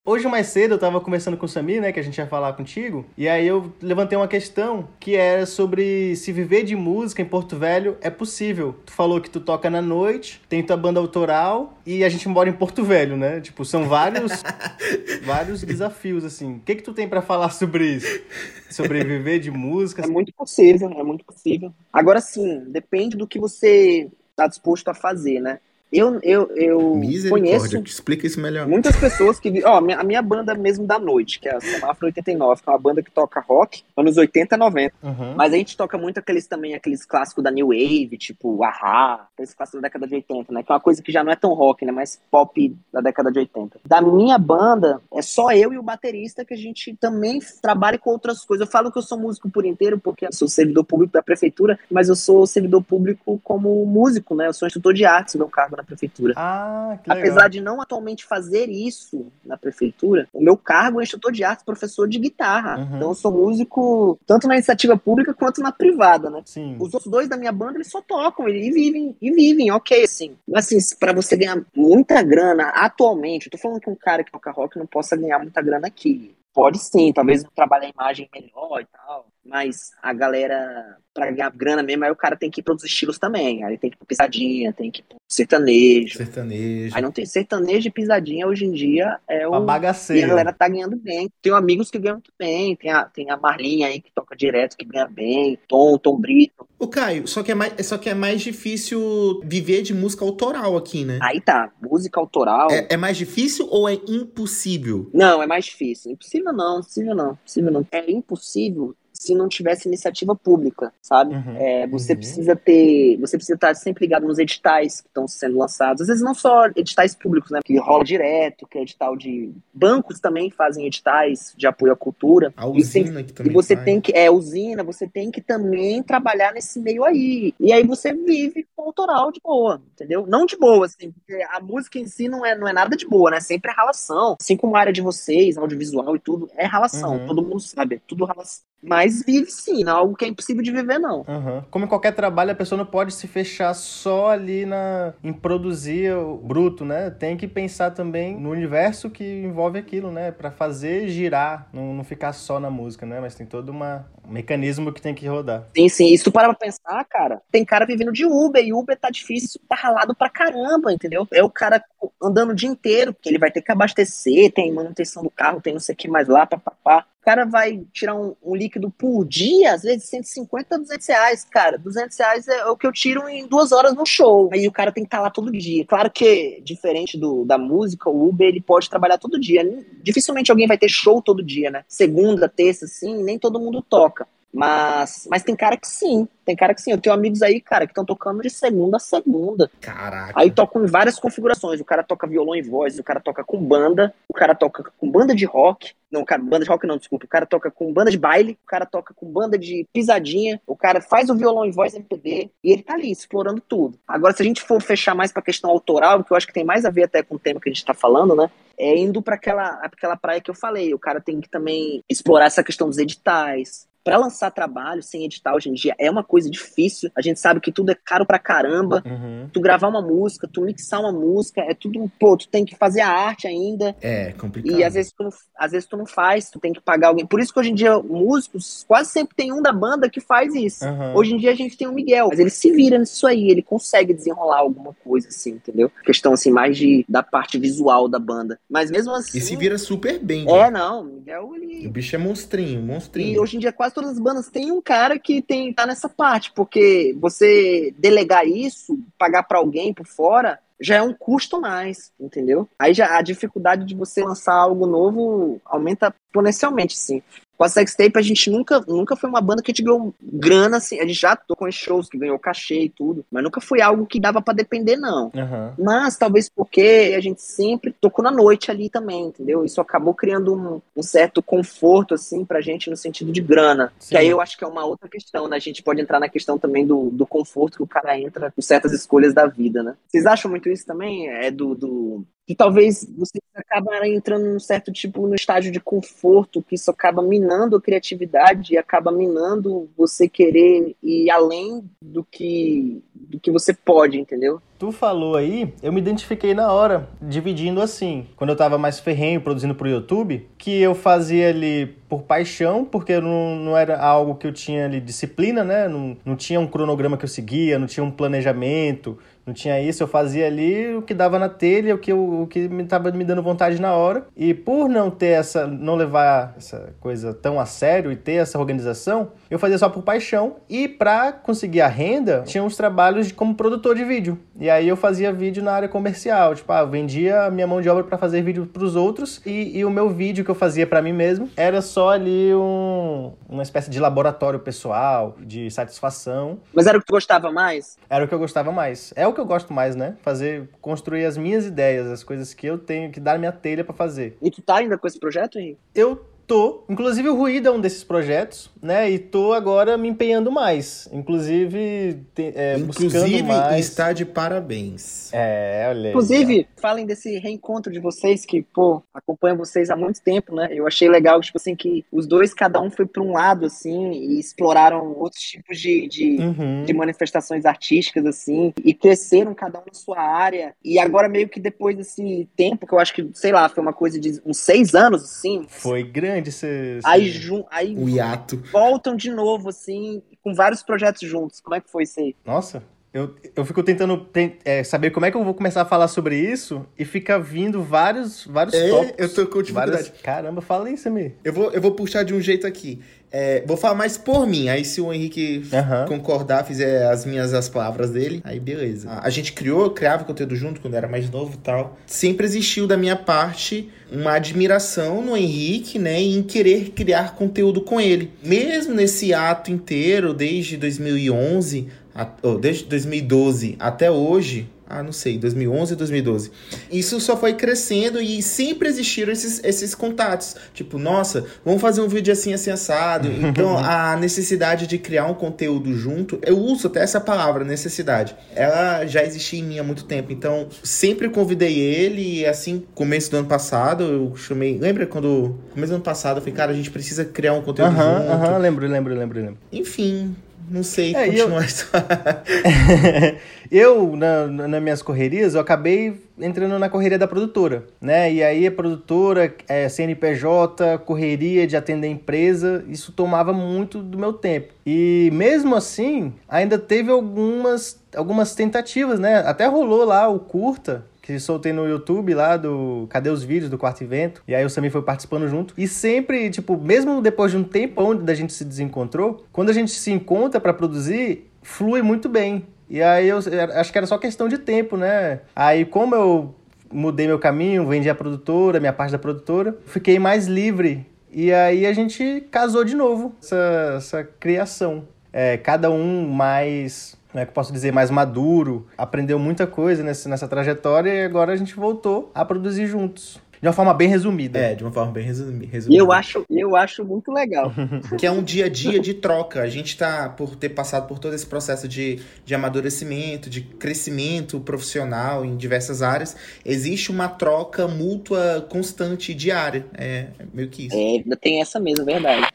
[0.05, 2.51] Hoje mais cedo eu tava conversando com o Samir, né, que a gente ia falar
[2.51, 7.25] contigo, e aí eu levantei uma questão que era sobre se viver de música em
[7.25, 8.75] Porto Velho é possível.
[8.85, 12.49] Tu falou que tu toca na noite, tem tua banda autoral e a gente mora
[12.49, 13.39] em Porto Velho, né?
[13.39, 14.43] Tipo, são vários
[15.23, 16.55] vários desafios assim.
[16.55, 18.23] O que que tu tem pra falar sobre isso?
[18.69, 20.03] Sobre viver de música?
[20.03, 21.73] É muito possível, é muito possível.
[21.93, 25.59] Agora sim, depende do que você está disposto a fazer, né?
[25.93, 28.67] Eu, eu, eu conheço explica isso melhor.
[28.67, 29.63] muitas pessoas que.
[29.63, 32.69] Ó, a minha- a minha banda mesmo da noite, que é a Semáforo 89, que
[32.69, 34.95] é uma banda que toca rock anos 80 e 90.
[35.03, 35.35] Uhum.
[35.35, 39.53] Mas a gente toca muito aqueles também, aqueles clássicos da New Wave, tipo Ahá, aqueles
[39.53, 40.63] clássicos da década de 80, né?
[40.63, 41.91] Que é uma coisa que já não é tão rock, né?
[41.91, 43.79] Mais pop da década de 80.
[43.85, 48.09] Da minha banda, é só eu e o baterista que a gente também trabalha com
[48.09, 48.65] outras coisas.
[48.65, 51.77] Eu falo que eu sou músico por inteiro, porque eu sou servidor público da prefeitura,
[51.91, 54.47] mas eu sou servidor público como músico, né?
[54.47, 56.34] Eu sou instrutor de artes, meu cargo na prefeitura.
[56.36, 57.23] Ah, que legal.
[57.23, 61.65] Apesar de não atualmente fazer isso na prefeitura, o meu cargo é instrutor de artes,
[61.65, 62.77] professor de guitarra.
[62.77, 62.95] Uhum.
[62.95, 66.41] Então eu sou músico tanto na iniciativa pública quanto na privada, né?
[66.45, 66.75] Sim.
[66.79, 70.36] Os outros dois da minha banda, eles só tocam e vivem, e vivem, ok, assim.
[70.47, 74.31] Mas assim, pra você ganhar muita grana atualmente, eu tô falando que um cara que
[74.31, 76.36] toca rock não possa ganhar muita grana aqui.
[76.53, 79.25] Pode sim, talvez trabalhar a imagem melhor e tal.
[79.45, 82.89] Mas a galera, pra ganhar grana mesmo, aí o cara tem que ir para outros
[82.89, 83.63] estilos também.
[83.63, 86.17] Aí tem que ir pro pisadinha, tem que ir pro sertanejo.
[86.17, 86.95] Sertanejo.
[86.95, 89.59] Aí não tem sertanejo e pisadinha hoje em dia é Uma o.
[89.59, 90.27] E a bagaceira.
[90.27, 91.29] galera tá ganhando bem.
[91.41, 92.75] Tenho amigos que ganham muito bem.
[92.75, 95.59] Tem a, tem a Marlinha aí que toca direto, que ganha bem.
[95.67, 96.65] Tom, Tom Brito.
[96.79, 100.77] Ô, Caio, só que, é mais, só que é mais difícil viver de música autoral
[100.77, 101.19] aqui, né?
[101.21, 102.69] Aí tá, música autoral.
[102.71, 105.09] É, é mais difícil ou é impossível?
[105.13, 106.11] Não, é mais difícil.
[106.11, 107.87] Impossível não, impossível não, impossível não.
[107.91, 111.34] É impossível se não tivesse iniciativa pública, sabe?
[111.36, 111.55] Uhum.
[111.57, 112.17] É, você Uhum.
[112.19, 116.01] precisa ter, você precisa estar sempre ligado nos editais que estão sendo lançados.
[116.01, 117.59] Às vezes não só editais públicos, né?
[117.63, 122.53] Que rola direto, que é edital de bancos também fazem editais de apoio à cultura.
[122.57, 123.86] A E usina que E também você faz.
[123.86, 127.53] tem que, é, usina, você tem que também trabalhar nesse meio aí.
[127.59, 130.26] E aí você vive com autoral de boa, entendeu?
[130.28, 133.07] Não de boa, assim, porque a música em si não é, não é nada de
[133.07, 133.39] boa, né?
[133.39, 134.36] Sempre é ralação.
[134.41, 137.17] Assim como a área de vocês, audiovisual e tudo, é ralação.
[137.17, 137.26] Uhum.
[137.28, 138.63] Todo mundo sabe, é tudo ralação.
[138.84, 141.19] Mas vive sim, não é algo que é impossível de viver, não.
[141.27, 141.63] Uhum.
[141.71, 146.13] Como em qualquer trabalho, a pessoa não pode se fechar só ali na, em produzir
[146.13, 147.09] o bruto, né?
[147.09, 150.31] Tem que pensar também no universo que envolve aquilo, né?
[150.31, 153.19] Pra fazer girar, não, não ficar só na música, né?
[153.21, 155.63] Mas tem todo uma, um mecanismo que tem que rodar.
[155.75, 156.13] Sim, sim.
[156.13, 159.09] E se tu parar pra pensar, cara, tem cara vivendo de Uber, e Uber tá
[159.09, 161.25] difícil, tá ralado pra caramba, entendeu?
[161.31, 161.81] É o cara
[162.21, 165.73] andando o dia inteiro, porque ele vai ter que abastecer, tem manutenção do carro, tem
[165.73, 167.05] não sei o que mais lá, papapá.
[167.24, 171.45] O cara vai tirar um, um líquido por dia, às vezes 150 a 200 reais,
[171.45, 171.78] cara.
[171.78, 174.49] 200 reais é o que eu tiro em duas horas no show.
[174.51, 175.86] Aí o cara tem que estar lá todo dia.
[175.86, 179.63] Claro que, diferente do, da música, o Uber, ele pode trabalhar todo dia.
[180.03, 181.86] Dificilmente alguém vai ter show todo dia, né?
[181.88, 184.28] Segunda, terça, sim, nem todo mundo toca.
[184.53, 186.91] Mas, mas tem cara que sim, tem cara que sim.
[186.91, 189.71] Eu tenho amigos aí, cara, que estão tocando de segunda a segunda.
[189.81, 190.33] Caraca.
[190.35, 191.81] Aí tocam em várias configurações.
[191.81, 195.09] O cara toca violão e voz, o cara toca com banda, o cara toca com
[195.09, 195.93] banda de rock.
[196.11, 197.25] Não, cara, banda de rock não, desculpa.
[197.25, 200.75] O cara toca com banda de baile, o cara toca com banda de pisadinha, o
[200.75, 203.97] cara faz o violão e voz MPB e ele tá ali explorando tudo.
[204.07, 206.63] Agora, se a gente for fechar mais pra questão autoral, que eu acho que tem
[206.63, 208.51] mais a ver até com o tema que a gente tá falando, né?
[208.77, 210.93] É indo para aquela, aquela praia que eu falei.
[210.93, 215.55] O cara tem que também explorar essa questão dos editais, Pra lançar trabalho sem editar
[215.55, 217.09] hoje em dia é uma coisa difícil.
[217.15, 219.01] A gente sabe que tudo é caro pra caramba.
[219.05, 219.49] Uhum.
[219.51, 223.01] Tu gravar uma música, tu mixar uma música, é tudo, pô, tu tem que fazer
[223.01, 223.95] a arte ainda.
[224.01, 224.77] É, complicado.
[224.77, 227.25] E às vezes, tu não, às vezes tu não faz, tu tem que pagar alguém.
[227.25, 230.53] Por isso que hoje em dia, músicos, quase sempre tem um da banda que faz
[230.53, 230.83] isso.
[230.85, 231.15] Uhum.
[231.15, 233.61] Hoje em dia a gente tem o Miguel, mas ele se vira nisso aí, ele
[233.61, 235.89] consegue desenrolar alguma coisa assim, entendeu?
[236.03, 238.59] Questão assim, mais de, da parte visual da banda.
[238.69, 239.37] Mas mesmo assim.
[239.37, 240.45] E se vira super bem.
[240.49, 240.71] É, né?
[240.71, 241.87] não, o Miguel, ele.
[241.87, 243.41] O bicho é monstrinho, E monstrinho.
[243.41, 246.51] hoje em dia quase todas as bandas têm um cara que tem tá nessa parte,
[246.51, 252.67] porque você delegar isso, pagar pra alguém por fora, já é um custo mais, entendeu?
[252.77, 257.21] Aí já a dificuldade de você lançar algo novo aumenta exponencialmente, sim.
[257.57, 260.77] Com a Sextape, a gente nunca, nunca foi uma banda que a gente ganhou grana,
[260.77, 260.99] assim.
[260.99, 264.05] A gente já tocou em shows que ganhou cachê e tudo, mas nunca foi algo
[264.05, 265.31] que dava pra depender, não.
[265.35, 265.73] Aham.
[265.77, 269.63] Mas talvez porque a gente sempre tocou na noite ali também, entendeu?
[269.63, 273.93] Isso acabou criando um, um certo conforto, assim, pra gente no sentido de grana.
[273.99, 274.09] Sim.
[274.09, 275.57] Que aí eu acho que é uma outra questão, né?
[275.57, 278.61] A gente pode entrar na questão também do, do conforto que o cara entra com
[278.61, 279.95] certas escolhas da vida, né?
[280.07, 281.29] Vocês acham muito isso também?
[281.29, 281.75] É do.
[281.75, 282.25] do...
[282.45, 287.21] Que talvez você acaba entrando num certo tipo no estágio de conforto, que isso acaba
[287.21, 293.73] minando a criatividade e acaba minando você querer ir além do que do que você
[293.73, 294.61] pode, entendeu?
[294.84, 298.27] Tu falou aí, eu me identifiquei na hora, dividindo assim.
[298.36, 303.17] Quando eu tava mais ferrenho produzindo pro YouTube, que eu fazia ali por paixão, porque
[303.21, 305.88] não, não era algo que eu tinha ali disciplina, né?
[305.88, 310.03] Não, não tinha um cronograma que eu seguia, não tinha um planejamento, não tinha isso.
[310.03, 313.11] Eu fazia ali o que dava na telha, o que, eu, o que me tava
[313.11, 314.27] me dando vontade na hora.
[314.36, 318.59] E por não ter essa, não levar essa coisa tão a sério e ter essa
[318.59, 320.55] organização, eu fazia só por paixão.
[320.67, 324.39] E pra conseguir a renda, tinha uns trabalhos como produtor de vídeo.
[324.59, 326.55] E aí eu fazia vídeo na área comercial.
[326.55, 329.39] Tipo, ah, eu vendia minha mão de obra pra fazer vídeo pros outros.
[329.45, 333.31] E, e o meu vídeo que eu fazia pra mim mesmo era só ali um,
[333.47, 336.57] uma espécie de laboratório pessoal, de satisfação.
[336.73, 337.99] Mas era o que tu gostava mais?
[338.09, 339.13] Era o que eu gostava mais.
[339.15, 340.15] É o que eu gosto mais, né?
[340.23, 343.93] Fazer, construir as minhas ideias, as coisas que eu tenho que dar minha telha pra
[343.93, 344.35] fazer.
[344.41, 345.77] E tu tá ainda com esse projeto, Henrique?
[345.93, 349.09] Eu tô, inclusive o Ruído é um desses projetos, né?
[349.09, 351.07] E tô agora me empenhando mais.
[351.11, 353.07] Inclusive, te- é, Inclusive,
[353.41, 353.85] buscando mais.
[353.85, 355.29] está de parabéns.
[355.33, 356.09] É, olha aí.
[356.09, 360.69] Inclusive, falem desse reencontro de vocês que, pô, acompanha vocês há muito tempo, né?
[360.71, 364.11] Eu achei legal, tipo assim, que os dois, cada um foi pra um lado, assim,
[364.11, 366.83] e exploraram outros tipos de, de, Uhum.
[366.83, 370.73] de manifestações artísticas, assim, e cresceram cada um na sua área.
[370.83, 373.93] E agora, meio que depois desse tempo, que eu acho que, sei lá, foi uma
[373.93, 375.65] coisa de uns seis anos, assim.
[375.69, 376.65] Foi grande esse.
[376.97, 377.63] esse- Aí, jun...
[377.71, 378.57] aí O hiato.
[378.71, 381.59] voltam de novo, assim, com vários projetos juntos.
[381.59, 382.36] Como é que foi isso aí?
[382.45, 382.84] Nossa,
[383.14, 386.07] eu, eu fico tentando ten- é, saber como é que eu vou começar a falar
[386.07, 389.16] sobre isso e fica vindo vários, vários É, tópicos.
[389.20, 389.91] eu tô com dificuldade.
[389.91, 391.34] várias- Caramba, fala isso, Samir.
[391.43, 392.99] Eu vou, eu vou puxar de um jeito aqui.
[393.36, 394.70] É, vou falar mais por mim.
[394.70, 396.05] Aí se o Henrique Aham.
[396.07, 399.09] concordar, fizer as minhas as palavras dele, aí beleza.
[399.09, 401.97] A, a gente criou, criava conteúdo junto quando era mais novo e tal.
[402.05, 407.99] Sempre existiu da minha parte uma admiração no Henrique, né, em querer criar conteúdo com
[407.99, 408.32] ele.
[408.43, 415.93] Mesmo nesse ato inteiro, desde 2011, a- desde 2012 até hoje, ah, não sei, 2011
[415.93, 416.51] e 2012.
[416.91, 420.55] Isso só foi crescendo e sempre existiram esses, esses contatos.
[420.72, 423.28] Tipo, nossa, vamos fazer um vídeo assim, assim, assado.
[423.41, 428.36] Então, a necessidade de criar um conteúdo junto, eu uso até essa palavra, necessidade.
[428.55, 430.32] Ela já existia em mim há muito tempo.
[430.32, 434.78] Então, sempre convidei ele e assim, começo do ano passado, eu chamei.
[434.78, 435.57] Lembra quando.
[435.74, 438.32] Começo do ano passado, eu falei, cara, a gente precisa criar um conteúdo Aham, junto.
[438.32, 439.57] aham, lembro, lembro, lembro, lembro.
[439.72, 440.36] Enfim.
[440.74, 442.07] Não sei É, eu- continuar a história.
[443.71, 448.34] eu, na, na- nas minhas correrias, eu acabei entrando na correria da produtora, né?
[448.34, 454.34] E aí a produtora, é, CNPJ, correria de atender empresa, isso tomava muito do meu
[454.34, 454.74] tempo.
[454.84, 459.43] E mesmo assim, ainda teve algumas, algumas tentativas, né?
[459.45, 463.78] Até rolou lá o curta, que soltei no YouTube lá do Cadê os Vídeos do
[463.78, 464.43] Quarto Evento.
[464.45, 465.74] E aí o Samir foi participando junto.
[465.78, 469.74] E sempre, tipo, mesmo depois de um tempo onde a gente se desencontrou, quando a
[469.74, 472.65] gente se encontra pra produzir, flui muito bem.
[472.89, 475.39] E aí eu acho que era só questão de tempo, né?
[475.55, 476.55] Aí como eu
[476.91, 481.07] mudei meu caminho, vendi a produtora, minha parte da produtora, fiquei mais livre.
[481.32, 485.07] E aí a gente casou de novo essa, essa criação.
[485.32, 490.03] É, cada um mais, como é que eu posso dizer, mais maduro, aprendeu muita coisa
[490.03, 493.41] nessa, nessa trajetória e agora a gente voltou a produzir juntos.
[493.59, 494.59] De uma forma bem resumida.
[494.59, 496.03] É, de uma forma bem resumi- E resumida.
[496.03, 497.71] eu acho, eu acho muito legal.
[498.19, 499.61] que é um dia a dia de troca.
[499.61, 504.59] A gente tá, por ter passado por todo esse processo de, de amadurecimento, de crescimento
[504.59, 509.86] profissional em diversas áreas, existe uma troca mútua constante diária.
[509.97, 510.95] É, é meio que isso.
[510.95, 512.45] É, tem essa mesmo, verdade.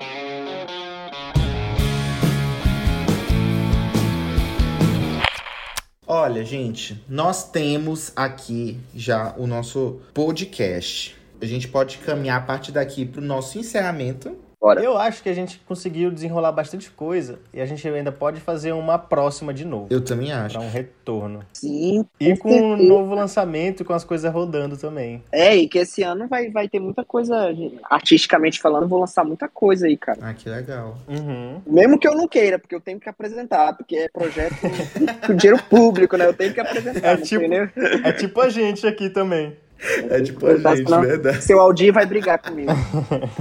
[6.11, 11.15] Olha, gente, nós temos aqui já o nosso podcast.
[11.39, 14.35] A gente pode caminhar a partir daqui pro nosso encerramento.
[14.61, 14.83] Bora.
[14.83, 18.73] Eu acho que a gente conseguiu desenrolar bastante coisa e a gente ainda pode fazer
[18.73, 19.87] uma próxima de novo.
[19.89, 20.57] Eu também acho.
[20.59, 21.41] Pra um retorno.
[21.53, 22.05] Sim.
[22.19, 22.89] E com um certeza.
[22.89, 25.23] novo lançamento, com as coisas rodando também.
[25.31, 27.51] É, e que esse ano vai, vai ter muita coisa,
[27.89, 30.19] artisticamente falando, vou lançar muita coisa aí, cara.
[30.23, 30.99] Ah, que legal.
[31.09, 31.61] Uhum.
[31.67, 34.57] Mesmo que eu não queira, porque eu tenho que apresentar, porque é projeto
[35.27, 36.27] com dinheiro público, né?
[36.27, 37.69] Eu tenho que apresentar, É tipo- entendeu?
[38.05, 39.57] É tipo a gente aqui também.
[40.11, 41.01] É tipo a faço gente, não.
[41.03, 41.43] verdade.
[41.45, 42.73] Seu Aldir vai brigar comigo.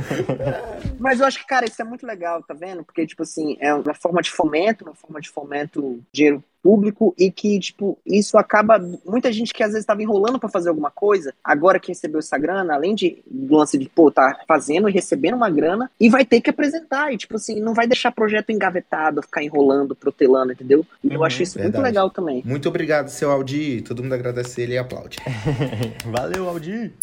[1.00, 2.84] Mas eu acho que, cara, isso é muito legal, tá vendo?
[2.84, 7.32] Porque, tipo assim, é uma forma de fomento, uma forma de fomento dinheiro público e
[7.32, 8.78] que, tipo, isso acaba.
[9.06, 12.38] Muita gente que às vezes estava enrolando pra fazer alguma coisa, agora que recebeu essa
[12.38, 16.26] grana, além de do lance de, pô, tá fazendo e recebendo uma grana, e vai
[16.26, 17.14] ter que apresentar.
[17.14, 20.86] E, tipo assim, não vai deixar projeto engavetado, ficar enrolando, protelando, entendeu?
[21.04, 21.86] E eu Uhum, acho isso muito verdade.
[21.94, 22.42] legal também.
[22.46, 23.82] Muito obrigado, seu Aldi.
[23.82, 25.18] Todo mundo agradece ele e aplaude.
[26.06, 26.94] Valeu, Aldir.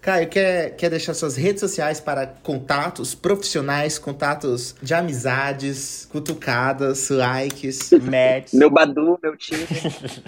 [0.00, 7.90] Caio, quer, quer deixar suas redes sociais para contatos profissionais, contatos de amizades, cutucadas, likes?
[8.02, 8.52] Matt.
[8.54, 9.66] Meu Badu, meu Tinder.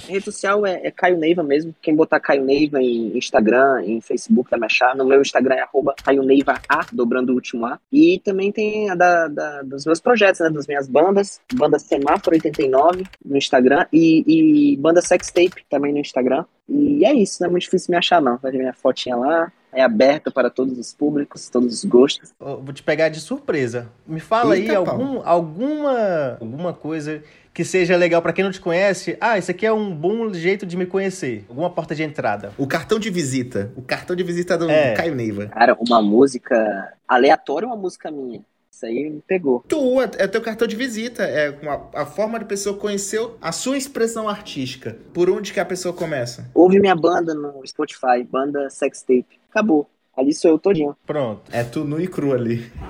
[0.09, 1.75] rede social é, é Caio Neiva mesmo.
[1.81, 4.95] Quem botar Caio Neiva em Instagram, em Facebook vai me achar.
[4.97, 7.79] No meu Instagram é arroba Caio Neiva A, dobrando o último A.
[7.93, 10.51] E também tem a da, da- dos meus projetos, né?
[10.51, 11.41] Das minhas bandas.
[11.55, 13.87] Banda Semáforo 89 no Instagram.
[13.93, 16.45] E, e banda Sextape também no Instagram.
[16.69, 18.37] E é isso, não é muito difícil me achar, não.
[18.37, 19.53] Vai ver minha fotinha lá.
[19.73, 22.33] É aberta para todos os públicos, todos os gostos.
[22.41, 23.89] Ó, Vou te pegar de surpresa.
[24.07, 28.61] Me fala aí Eita, algum, alguma, alguma coisa que seja legal pra quem não te
[28.61, 29.17] conhece.
[29.21, 31.45] Ah, isso aqui é um bom jeito de me conhecer.
[31.49, 32.53] Alguma porta de entrada.
[32.57, 33.73] O cartão de visita.
[33.77, 34.91] O cartão de visita do, É.
[34.93, 35.47] do Caio Neiva.
[35.47, 38.41] Cara, uma música aleatória uma música minha.
[38.73, 39.65] Isso aí me pegou.
[39.69, 41.23] Tu, é, é teu cartão de visita.
[41.25, 44.97] É uma, a forma de pessoa conhecer a sua expressão artística.
[45.13, 46.49] Por onde que a pessoa começa?
[46.55, 49.40] Ouve minha banda no Spotify, banda Sextape.
[49.51, 49.89] Acabou.
[50.17, 50.97] Ali sou eu todinho.
[51.07, 51.43] Pronto.
[51.53, 52.71] É tu nu e cru ali.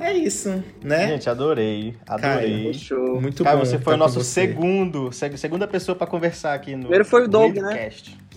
[0.00, 1.08] é isso, né?
[1.08, 1.94] Gente, adorei.
[2.06, 2.72] Adorei.
[2.72, 3.20] Fechou.
[3.20, 3.64] Muito Cara, bom.
[3.64, 7.28] você foi o nosso segundo, seg- segunda pessoa pra conversar aqui no Primeiro foi o
[7.28, 7.90] Doug, né?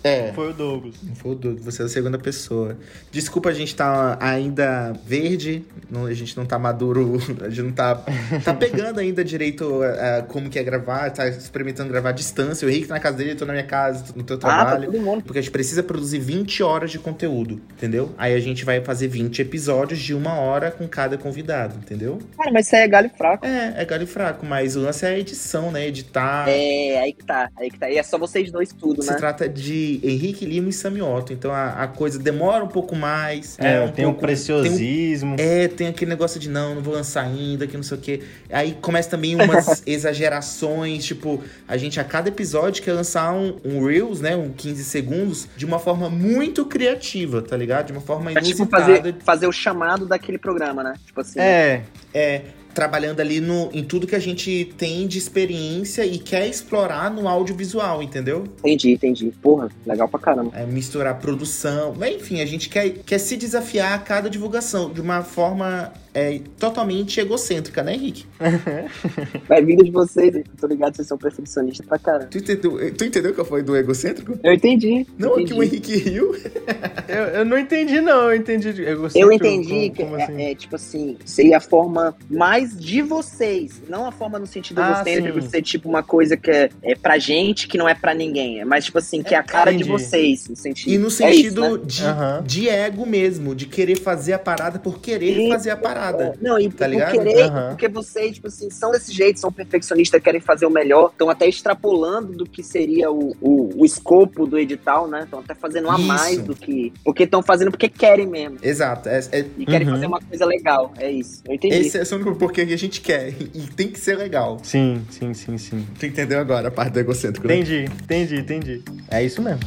[0.04, 0.32] É.
[0.34, 0.96] Foi o Douglas.
[1.04, 2.78] Não foi o Dudu, você é a segunda pessoa.
[3.12, 7.72] Desculpa a gente tá ainda verde, não- a gente não tá maduro, a gente não
[7.72, 7.96] tá,
[8.44, 12.66] tá pegando ainda direito eh, como que é gravar, tá experimentando gravar à distância.
[12.68, 14.40] O Henrique tá na casa dele, eu tô na minha casa, tô no teu Ah,
[14.40, 14.92] tá trabalho.
[14.92, 15.24] todo mundo.
[15.24, 18.12] Porque a gente precisa produzir 20 horas de conteúdo, entendeu?
[18.18, 22.20] Aí a gente vai fazer 20 episódios de uma hora com cada convidado, entendeu?
[22.38, 23.46] Cara, mas isso aí é galho fraco.
[23.46, 25.88] É, é galho fraco, mas o lance é a edição, né?
[25.88, 26.48] Editar.
[26.50, 27.50] É, aí que tá.
[27.56, 27.90] Aí que tá.
[27.90, 29.18] E é só vocês dois tudo, Se né?
[29.18, 31.34] trata de Henrique Lima e Samioto.
[31.34, 33.58] Então a, a coisa demora um pouco mais.
[33.60, 35.36] É, um tem um pouco- preciosismo.
[35.36, 37.98] tem um- é, tem aquele negócio de não, não vou lançar ainda, que não sei
[37.98, 38.22] o quê.
[38.52, 43.86] Aí começa também umas exagerações, tipo, a gente a cada episódio quer lançar um, um
[43.86, 44.36] Reels, né?
[44.36, 47.88] Um 15 segundos, de uma forma muito criativa, tá ligado?
[47.88, 48.86] De uma forma Pra, tipo, inusitada.
[48.96, 50.94] fazer, fazer o chamado daquele programa, né?
[51.06, 51.40] Tipo assim.
[51.40, 51.84] É,
[52.14, 52.42] É,
[52.74, 57.28] trabalhando ali no, em tudo que a gente tem de experiência e quer explorar no
[57.28, 58.46] audiovisual, entendeu?
[58.60, 59.34] Entendi, entendi.
[59.42, 60.52] Porra, legal pra caramba.
[60.56, 61.94] é, misturar produção.
[62.02, 67.20] Enfim, a gente quer, quer se desafiar a cada divulgação de uma forma é, totalmente
[67.20, 68.26] egocêntrica, né, Henrique?
[69.48, 72.26] Vai vindo de vocês, eu tô ligado, vocês são perfeccionistas pra caramba.
[72.26, 74.38] Tu entendeu, tu entendeu que eu falei do egocêntrico?
[74.44, 75.06] Eu entendi.
[75.18, 75.54] Não, é entendi.
[75.54, 76.36] que o Henrique riu.
[77.08, 78.30] eu, eu não entendi, não.
[78.32, 78.70] Eu entendi.
[78.82, 80.42] Eu, Eu entendi como, que como é, assim?
[80.42, 85.02] é, tipo assim, seria a forma mais de vocês, não a forma no sentido Ah,
[85.02, 85.46] egocêntrico sim.
[85.48, 88.60] de ser tipo uma coisa que é, é pra gente, que não é pra ninguém.
[88.60, 89.86] É mais tipo assim, que é a cara Entendi.
[89.86, 90.92] de vocês, no sentido.
[90.92, 91.84] E no É isso, sentido né?
[91.86, 92.44] de, Aham.
[92.46, 96.01] de ego mesmo, de querer fazer a parada por querer E- fazer a parada.
[96.42, 97.12] Não, e Tá ligado?
[97.12, 97.70] querer, Aham.
[97.70, 101.48] porque vocês, tipo assim, são desse jeito, são perfeccionistas, querem fazer o melhor, estão até
[101.48, 105.22] extrapolando do que seria o, o, o escopo do edital, né?
[105.24, 106.04] Estão até fazendo a Isso.
[106.08, 106.92] mais do que.
[107.04, 108.58] Porque estão fazendo porque querem mesmo.
[108.62, 109.08] Exato.
[109.10, 109.94] É, é- E querem Uhum.
[109.94, 110.92] fazer uma coisa legal.
[110.98, 111.42] É isso.
[111.48, 111.76] Eu entendi.
[111.76, 113.30] esse é o único porquê que a gente quer.
[113.54, 114.58] E tem que ser legal.
[114.64, 115.86] Sim, sim, sim, sim.
[116.00, 117.56] Tu entendeu agora a parte do egocêntrico, né?
[117.56, 118.84] Entendi, entendi, entendi.
[119.10, 119.60] É isso mesmo.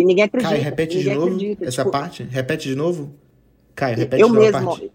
[0.00, 0.50] E ninguém acredita.
[0.52, 1.64] Caio, repete de ninguém novo acredita.
[1.66, 2.22] essa Tipo, parte.
[2.24, 3.14] Repete de novo.
[3.74, 4.66] Caio, repete eu de novo a mesmo.
[4.70, 4.92] parte.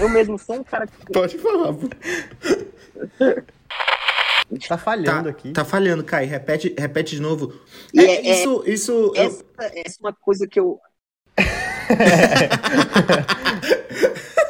[0.00, 0.92] Eu mesmo sou um cara que.
[1.12, 1.88] Pode falar, pô.
[4.68, 5.52] Tá falhando Tá, aqui.
[5.52, 6.24] tá falhando, Kai.
[6.24, 7.52] Repete, repete de novo.
[7.96, 8.92] É, é- é- isso, isso.
[9.14, 10.80] eu- Essa, essa é uma coisa que eu.